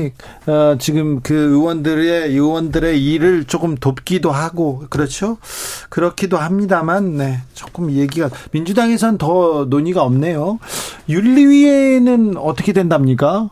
[0.45, 0.51] 네.
[0.51, 5.38] 어, 지금 그 의원들의 의원들의 일을 조금 돕기도 하고 그렇죠.
[5.89, 7.39] 그렇기도 합니다만 네.
[7.53, 10.59] 조금 얘기가 민주당에선 더 논의가 없네요.
[11.09, 13.49] 윤리위에는 어떻게 된답니까?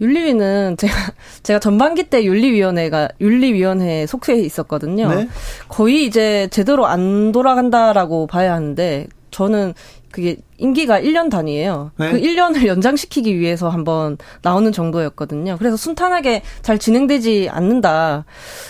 [0.00, 0.94] 윤리위는 제가
[1.42, 5.08] 제가 전반기 때 윤리위원회가 윤리위원회 속세에 있었거든요.
[5.08, 5.28] 네?
[5.68, 9.74] 거의 이제 제대로 안 돌아간다라고 봐야 하는데 저는
[10.10, 11.90] 그게 임기가 1년 단위예요.
[11.96, 12.12] 네.
[12.12, 15.56] 그 1년을 연장시키기 위해서 한번 나오는 정도였거든요.
[15.58, 18.24] 그래서 순탄하게 잘 진행되지 않는다.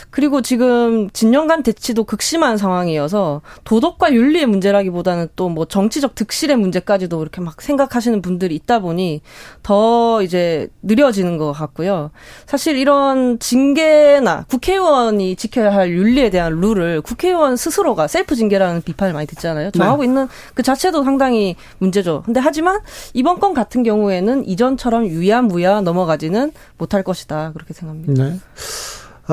[0.09, 7.41] 그리고 지금 진영간 대치도 극심한 상황이어서 도덕과 윤리의 문제라기보다는 또 뭐 정치적 득실의 문제까지도 이렇게
[7.41, 9.21] 막 생각하시는 분들이 있다 보니
[9.63, 12.11] 더 이제 느려지는 것 같고요.
[12.47, 19.27] 사실 이런 징계나 국회의원이 지켜야 할 윤리에 대한 룰을 국회의원 스스로가 셀프 징계라는 비판을 많이
[19.27, 19.71] 듣잖아요.
[19.73, 20.09] 정하고 네.
[20.09, 22.23] 있는 그 자체도 상당히 문제죠.
[22.25, 22.81] 근데 하지만
[23.15, 27.53] 이번 건 같은 경우에는 이전처럼 유야무야 넘어가지는 못할 것이다.
[27.53, 28.25] 그렇게 생각합니다.
[28.25, 28.39] 네.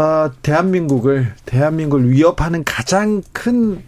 [0.01, 3.83] 어, 대한민국을 대한민국을 위협하는 가장 큰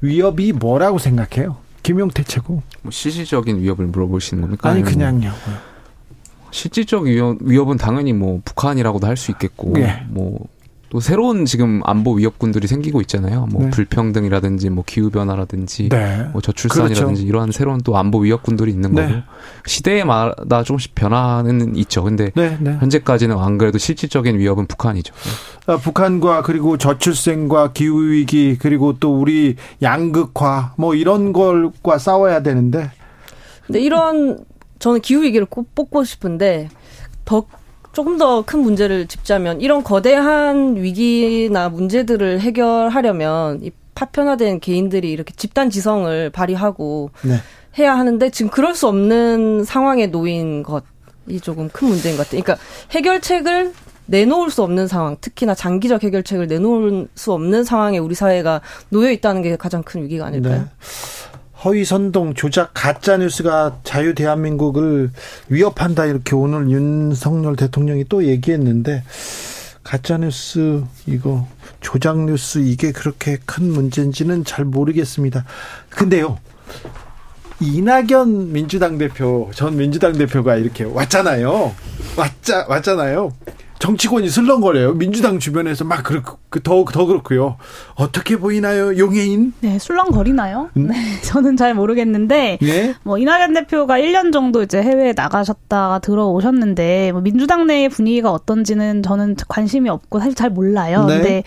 [0.00, 1.56] 위협이 뭐라고 생각해요?
[1.82, 2.62] 김용태 최고.
[2.82, 4.68] 뭐 실질적인 위협을 물어보시는 겁니까?
[4.70, 5.32] 아니 그냥요.
[6.50, 10.04] 실질적 위협, 위협은 당연히 뭐 북한이라고도 할 수 있겠고, 네.
[10.08, 10.38] 뭐
[10.90, 13.46] 또 새로운 지금 안보 위협군들이 생기고 있잖아요.
[13.50, 13.70] 뭐 네.
[13.70, 16.28] 불평등이라든지 뭐 기후 변화라든지 네.
[16.32, 17.26] 뭐 저출산이라든지 그렇죠.
[17.26, 19.06] 이러한 새로운 또 안보 위협군들이 있는 네.
[19.06, 19.22] 거고
[19.66, 22.04] 시대에마다 조금씩 변화는 있죠.
[22.04, 22.76] 근데 네, 네.
[22.78, 25.14] 현재까지는 안 그래도 실질적인 위협은 북한이죠.
[25.66, 32.90] 아, 북한과 그리고 저출생과 기후 위기 그리고 또 우리 양극화 뭐 이런 걸과 싸워야 되는데.
[33.66, 34.44] 근데 이런
[34.78, 36.68] 저는 기후 위기를 꼭 뽑고 싶은데
[37.24, 37.46] 더
[37.94, 45.70] 조금 더 큰 문제를 짚자면 이런 거대한 위기나 문제들을 해결하려면 이 파편화된 개인들이 이렇게 집단
[45.70, 47.36] 지성을 발휘하고 네.
[47.78, 52.42] 해야 하는데 지금 그럴 수 없는 상황에 놓인 것이 조금 큰 문제인 것 같아요.
[52.42, 53.72] 그러니까 해결책을
[54.06, 59.42] 내놓을 수 없는 상황, 특히나 장기적 해결책을 내놓을 수 없는 상황에 우리 사회가 놓여 있다는
[59.42, 60.58] 게 가장 큰 위기가 아닐까요?
[60.58, 60.64] 네.
[61.64, 65.10] 허위 선동 조작 가짜 뉴스가 자유 대한민국을
[65.48, 69.02] 위협한다 이렇게 오늘 윤석열 대통령이 또 얘기했는데
[69.82, 71.46] 가짜 뉴스 이거
[71.80, 75.44] 조작 뉴스 이게 그렇게 큰 문제인지는 잘 모르겠습니다.
[75.88, 76.38] 근데요.
[77.60, 81.74] 이낙연 민주당 대표 전 민주당 대표가 이렇게 왔잖아요.
[82.16, 83.32] 왔자 왔잖아요.
[83.84, 84.94] 정치권이 슬렁거려요.
[84.94, 87.58] 민주당 주변에서 막 그렇고 더, 더 그렇고요.
[87.96, 89.52] 어떻게 보이나요, 용해인?
[89.60, 90.70] 네, 술렁거리나요?
[90.78, 90.86] 음?
[90.86, 92.94] 네, 저는 잘 모르겠는데, 네?
[93.02, 99.36] 뭐, 이낙연 대표가 1년 정도 이제 해외에 나가셨다가 들어오셨는데, 뭐, 민주당 내의 분위기가 어떤지는 저는
[99.48, 101.04] 관심이 없고 사실 잘 몰라요.
[101.04, 101.16] 네.
[101.16, 101.42] 근데,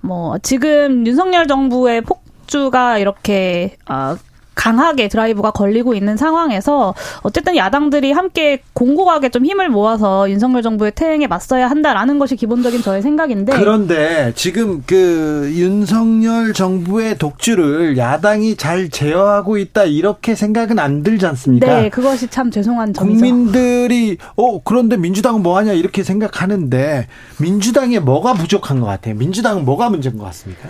[0.00, 4.16] 뭐, 지금 윤석열 정부의 폭 주가 이렇게, 어,
[4.56, 11.28] 강하게 드라이브가 걸리고 있는 상황에서 어쨌든 야당들이 함께 공고하게 좀 힘을 모아서 윤석열 정부의 퇴행에
[11.28, 19.58] 맞서야 한다라는 것이 기본적인 저의 생각인데 그런데 지금 그 윤석열 정부의 독주를 야당이 잘 제어하고
[19.58, 21.66] 있다 이렇게 생각은 안 들지 않습니까?
[21.66, 23.20] 네, 그것이 참 죄송한 점이죠.
[23.20, 27.06] 국민들이 어 그런데 민주당은 뭐 하냐 이렇게 생각하는데
[27.40, 29.14] 민주당에 뭐가 부족한 것 같아요?
[29.16, 30.68] 민주당은 뭐가 문제인 것 같습니까?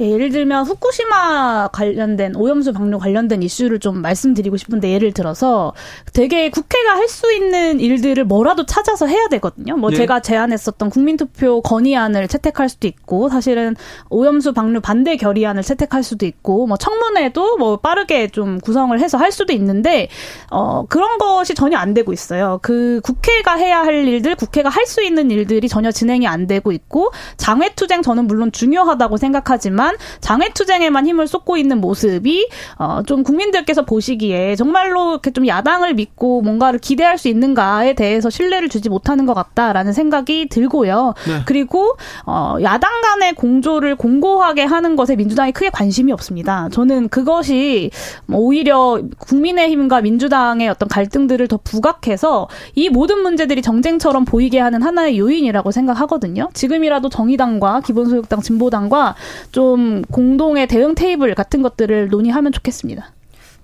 [0.00, 5.74] 예, 예를 들면 후쿠시마 관련된 오염수 방류 관련 관련된 이슈를 좀 말씀드리고 싶은데 예를 들어서
[6.12, 9.76] 되게 국회가 할 수 있는 일들을 뭐라도 찾아서 해야 되거든요.
[9.78, 9.96] 뭐 예.
[9.96, 13.74] 제가 제안했었던 국민투표 건의안을 채택할 수도 있고 사실은
[14.10, 19.32] 오염수 방류 반대 결의안을 채택할 수도 있고 뭐 청문회도 뭐 빠르게 좀 구성을 해서 할
[19.32, 20.08] 수도 있는데
[20.50, 22.58] 어 그런 것이 전혀 안 되고 있어요.
[22.60, 27.10] 그 국회가 해야 할 일들, 국회가 할 수 있는 일들이 전혀 진행이 안 되고 있고
[27.36, 35.30] 장외투쟁 저는 물론 중요하다고 생각하지만 장외투쟁에만 힘을 쏟고 있는 모습이 어좀 국민들께서 보시기에 정말로 이렇게
[35.30, 41.14] 좀 야당을 믿고 뭔가를 기대할 수 있는가에 대해서 신뢰를 주지 못하는 것 같다라는 생각이 들고요.
[41.26, 41.42] 네.
[41.46, 41.96] 그리고
[42.26, 46.68] 어 야당 간의 공조를 공고하게 하는 것에 민주당이 크게 관심이 없습니다.
[46.70, 47.90] 저는 그것이
[48.26, 55.18] 뭐 오히려 국민의힘과 민주당의 어떤 갈등들을 더 부각해서 이 모든 문제들이 정쟁처럼 보이게 하는 하나의
[55.18, 56.48] 요인이라고 생각하거든요.
[56.54, 59.14] 지금이라도 정의당과 기본소득당, 진보당과
[59.52, 63.07] 좀 공동의 대응 테이블 같은 것들을 논의하면 좋겠습니다.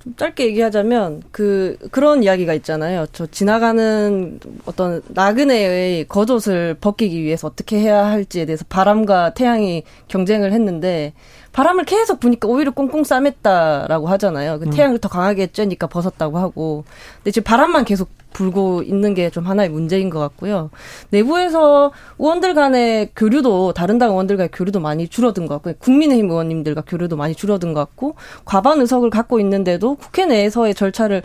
[0.05, 3.07] 좀 짧게 얘기하자면 그 그런 이야기가 있잖아요.
[3.12, 11.14] 저 지나가는 어떤 나그네의 겉옷을 벗기기 위해서 어떻게 해야 할지에 대해서 바람과 태양이 경쟁을 했는데
[11.55, 14.59] 바람을 계속 부니까 오히려 꽁꽁 싸맸다라고 하잖아요.
[14.59, 14.70] 그 음.
[14.70, 16.84] 태양을 더 강하게 쬐니까 벗었다고 하고.
[17.18, 20.70] 근데 지금 바람만 계속 불고 있는 게 좀 하나의 문제인 것 같고요.
[21.11, 27.16] 내부에서 의원들 간의 교류도 다른 당 의원들과의 교류도 많이 줄어든 것 같고 국민의힘 의원님들과 교류도
[27.16, 31.22] 많이 줄어든 것 같고 과반 의석을 갖고 있는데도 국회 내에서의 절차를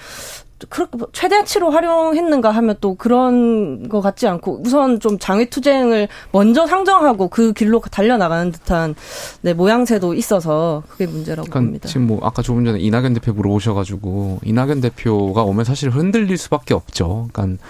[0.68, 7.30] 그렇게 뭐 최대치로 활용했는가 하면 또 그런 것 같지 않고 우선 좀 장외투쟁을 먼저 상정하고
[7.30, 8.95] 그 길로 달려나가는 듯한
[9.41, 11.88] 네, 모양새도 있어서 그게 문제라고 그러니까 봅니다.
[11.88, 17.30] 지금 뭐 아까 조금 전에 이낙연 대표 물어보셔가지고 이낙연 대표가 오면 사실 흔들릴 수밖에 없죠.
[17.32, 17.64] 그러니까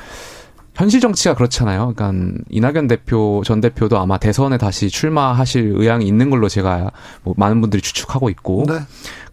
[0.79, 1.93] 현실 정치가 그렇잖아요.
[1.93, 6.91] 그러니까 이낙연 대표 전 대표도 아마 대선에 다시 출마하실 의향이 있는 걸로 제가
[7.23, 8.75] 뭐 많은 분들이 추측하고 있고 네.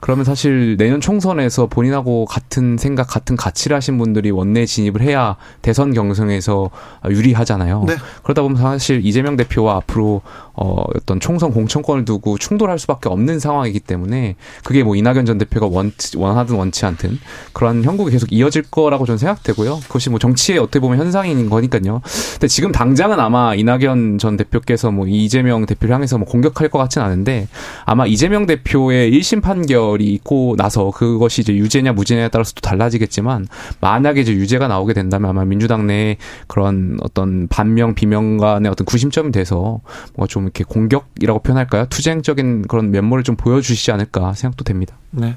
[0.00, 5.94] 그러면 사실 내년 총선에서 본인하고 같은 생각, 같은 가치를 하신 분들이 원내 진입을 해야 대선
[5.94, 6.70] 경선에서
[7.08, 7.84] 유리하잖아요.
[7.86, 7.96] 네.
[8.22, 10.22] 그러다 보면 사실 이재명 대표와 앞으로
[10.52, 15.66] 어, 어떤 총선 공천권을 두고 충돌할 수밖에 없는 상황이기 때문에 그게 뭐 이낙연 전 대표가
[15.66, 17.18] 원, 원하든 원치 않든
[17.52, 19.80] 그런 형국이 계속 이어질 거라고 저는 생각되고요.
[19.80, 22.00] 그것이 뭐 정치의 어떻게 보면 현상인 거니까요.
[22.32, 27.06] 근데 지금 당장은 아마 이낙연 전 대표께서 뭐 이재명 대표를 향해서 뭐 공격할 것 같지는
[27.06, 27.48] 않은데
[27.84, 33.46] 아마 이재명 대표의 1심 판결이 있고 나서 그것이 이제 유죄냐 무죄냐에 따라서 또 달라지겠지만
[33.80, 36.16] 만약에 이제 유죄가 나오게 된다면 아마 민주당 내에
[36.46, 39.80] 그런 어떤 반명 비명 간의 어떤 구심점이 돼서
[40.14, 41.86] 뭔가 좀 이렇게 공격이라고 표현할까요?
[41.86, 44.96] 투쟁적인 그런 면모를 좀 보여주시지 않을까 생각도 됩니다.
[45.10, 45.36] 네.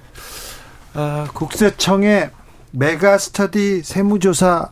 [0.93, 2.32] 어, 국세청의
[2.72, 4.70] 메가 스터디 세무조사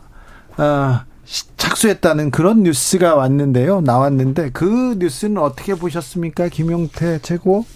[0.56, 1.00] 어,
[1.56, 3.80] 착수했다는 그런 뉴스가 왔는데요.
[3.82, 6.48] 나왔는데 그 뉴스는 어떻게 보셨습니까?
[6.48, 7.66] 김용태 최고?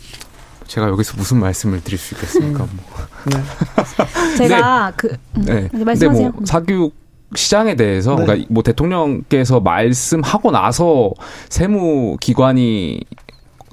[0.66, 2.64] 제가 여기서 무슨 말씀을 드릴 수 있겠습니까?
[2.64, 2.68] 음.
[2.76, 3.06] 뭐.
[3.26, 4.36] 네.
[4.38, 4.94] 제가 네.
[4.96, 5.84] 그 음, 네.
[5.84, 6.24] 말씀하세요.
[6.24, 6.94] 근데 뭐 사교육
[7.34, 8.24] 시장에 대해서 네.
[8.24, 11.10] 그러니까 뭐 대통령께서 말씀하고 나서
[11.48, 13.00] 세무 기관이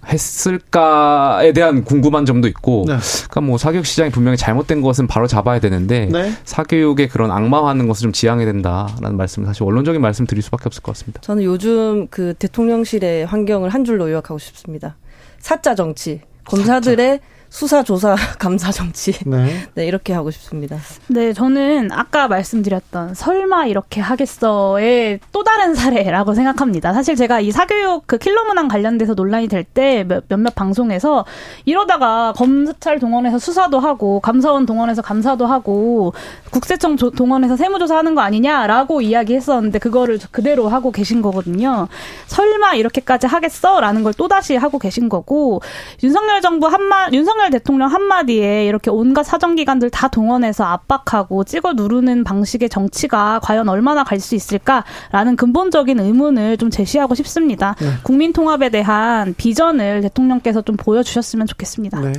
[0.10, 2.97] 했을까에 대한 궁금한 점도 있고, 네.
[2.97, 6.34] 그러니까 뭐 사교육 시장이 분명히 잘못된 것은 바로 잡아야 되는데 네.
[6.43, 10.93] 사교육의 그런 악마화하는 것을 좀 지양해야 된다라는 말씀 사실 원론적인 말씀 드릴 수밖에 없을 것
[10.93, 11.22] 같습니다.
[11.22, 14.97] 저는 요즘 그 대통령실의 환경을 한 줄로 요약하고 싶습니다.
[15.39, 16.22] 사자 정치.
[16.45, 17.20] 검사들의
[17.50, 19.12] 수사, 조사, 감사 정치.
[19.26, 19.68] 네.
[19.74, 20.78] 네, 이렇게 하고 싶습니다.
[21.08, 26.93] 네, 저는 아까 말씀드렸던 설마 이렇게 하겠어의 또 다른 사례라고 생각합니다.
[26.93, 31.26] 사실 제가 이 사교육 그 킬러 문항 관련돼서 논란이 될 때 몇몇 방송에서
[31.66, 36.14] 이러다가 검찰 동원해서 수사도 하고 감사원 동원해서 감사도 하고
[36.50, 41.88] 국세청 동원해서 세무조사 하는 거 아니냐라고 이야기했었는데 그거를 그대로 하고 계신 거거든요.
[42.28, 45.62] 설마 이렇게까지 하겠어라는 걸 또 다시 하고 계신 거고
[46.04, 52.26] 윤석열 정부 한마 윤석 윤석열 대통령 한마디에 이렇게 온갖 사정기관들 다 동원해서 압박하고 찍어 누르는
[52.26, 57.76] 방식의 정치가 과연 얼마나 갈 수 있을까라는 근본적인 의문을 좀 제시하고 싶습니다.
[57.80, 57.94] 네.
[58.04, 62.02] 국민 통합에 대한 비전을 대통령께서 좀 보여주셨으면 좋겠습니다.
[62.02, 62.12] 네.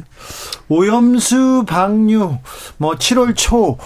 [0.70, 2.38] 오염수 방류
[2.78, 3.78] 뭐 7월 초 어,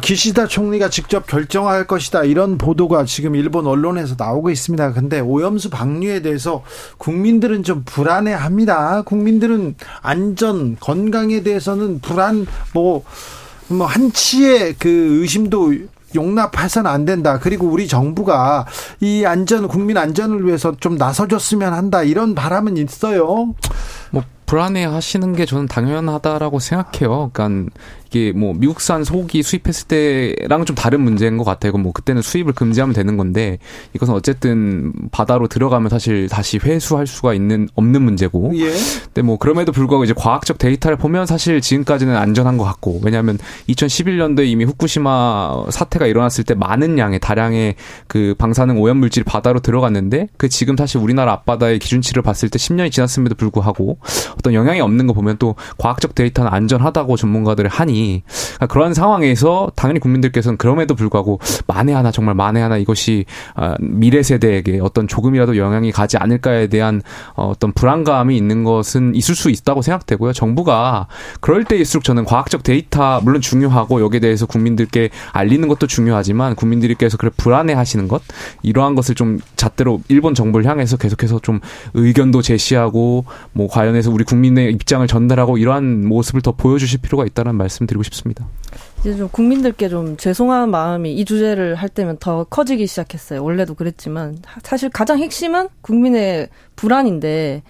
[0.00, 4.92] 기시다 총리가 직접 결정할 것이다 이런 보도가 지금 일본 언론에서 나오고 있습니다.
[4.92, 6.62] 근데 오염수 방류에 대해서
[6.98, 9.02] 국민들은 좀 불안해합니다.
[9.02, 13.04] 국민들은 안전 건강에 대해서는 불안 뭐
[13.68, 15.74] 뭐 한치의 그 의심도
[16.14, 17.38] 용납해서는 안 된다.
[17.38, 18.66] 그리고 우리 정부가
[19.00, 22.02] 이 안전 국민 안전을 위해서 좀 나서줬으면 한다.
[22.02, 23.54] 이런 바람은 있어요.
[24.10, 27.30] 뭐 불안해 하시는 게 저는 당연하다라고 생각해요.
[27.32, 27.70] 그러니까
[28.08, 31.72] 이게 뭐 미국산 소고기 수입했을 때랑 좀 다른 문제인 것 같아요.
[31.72, 33.58] 뭐 그때는 수입을 금지하면 되는 건데
[33.94, 38.52] 이것은 어쨌든 바다로 들어가면 사실 다시 회수할 수가 있는 없는 문제고.
[38.56, 38.70] 예.
[39.04, 43.38] 근데 뭐 그럼에도 불구하고 이제 과학적 데이터를 보면 사실 지금까지는 안전한 것 같고 왜냐하면
[43.68, 47.74] 2011년도에 이미 후쿠시마 사태가 일어났을 때 많은 양의 다량의
[48.06, 52.92] 그 방사능 오염 물질이 바다로 들어갔는데 그 지금 사실 우리나라 앞바다의 기준치를 봤을 때 10년이
[52.92, 53.98] 지났음에도 불구하고
[54.34, 58.22] 어떤 영향이 없는 거 보면 또 과학적 데이터는 안전하다고 전문가들이 하니
[58.54, 63.24] 그러니까 그런 상황에서 당연히 국민들께서는 그럼에도 불구하고 만에 하나 정말 만에 하나 이것이
[63.54, 67.02] 아, 미래 세대에게 어떤 조금이라도 영향이 가지 않을까에 대한
[67.34, 70.32] 어, 어떤 불안감이 있는 것은 있을 수 있다고 생각되고요.
[70.32, 71.06] 정부가
[71.40, 77.30] 그럴 때일수록 저는 과학적 데이터 물론 중요하고 여기에 대해서 국민들께 알리는 것도 중요하지만 국민들께서 그래
[77.36, 78.22] 불안해하시는 것
[78.62, 81.60] 이러한 것을 좀 잣대로 일본 정부를 향해서 계속해서 좀
[81.94, 87.85] 의견도 제시하고 뭐 관련해서 우리 국민의 입장을 전달하고 이러한 모습을 더 보여주실 필요가 있다는 말씀
[87.86, 88.46] 드리고 싶습니다.
[89.00, 93.42] 이제 좀 국민들께 좀 죄송한 마음이 이 주제를 할 때면 더 커지기 시작했어요.
[93.42, 97.62] 원래도 그랬지만 사실 가장 핵심은 국민의 불안인데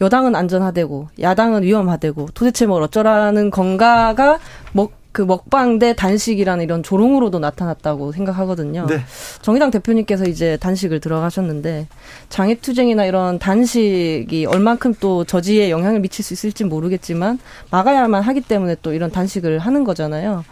[0.00, 4.38] 여당은 안전하대고 야당은 위험하대고 도대체 뭘 어쩌라는 건가가
[4.72, 8.86] 뭐 그 먹방 대 단식이라는 이런 조롱으로도 나타났다고 생각하거든요.
[8.86, 9.00] 네.
[9.42, 11.88] 정의당 대표님께서 이제 단식을 들어가셨는데
[12.28, 17.38] 장애투쟁이나 이런 단식이 얼만큼 또 저지에 영향을 미칠 수 있을지 모르겠지만
[17.70, 20.44] 막아야만 하기 때문에 또 이런 단식을 하는 거잖아요.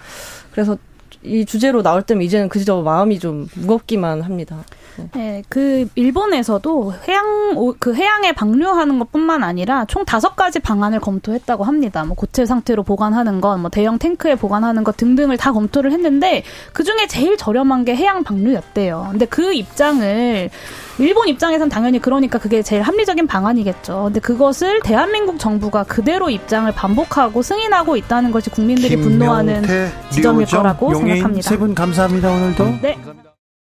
[0.50, 0.76] 그래서
[1.22, 4.64] 이 주제로 나올 때면 이제는 그저 마음이 좀 무겁기만 합니다.
[4.98, 5.08] 네.
[5.14, 12.04] 네, 그 일본에서도 해양 그 해양에 방류하는 것뿐만 아니라 총 다섯 가지 방안을 검토했다고 합니다.
[12.04, 16.42] 뭐 고체 상태로 보관하는 것, 뭐 대형 탱크에 보관하는 것 등등을 다 검토를 했는데
[16.72, 19.08] 그 중에 제일 저렴한 게 해양 방류였대요.
[19.10, 20.50] 근데 그 입장을
[20.98, 24.04] 일본 입장에선 당연히 그러니까 그게 제일 합리적인 방안이겠죠.
[24.04, 29.62] 근데 그것을 대한민국 정부가 그대로 입장을 반복하고 승인하고 있다는 것이 국민들이 분노하는
[30.10, 31.48] 지점일 거라고 생각합니다.
[31.48, 32.64] 세 분 감사합니다 오늘도.
[32.82, 32.96] 네.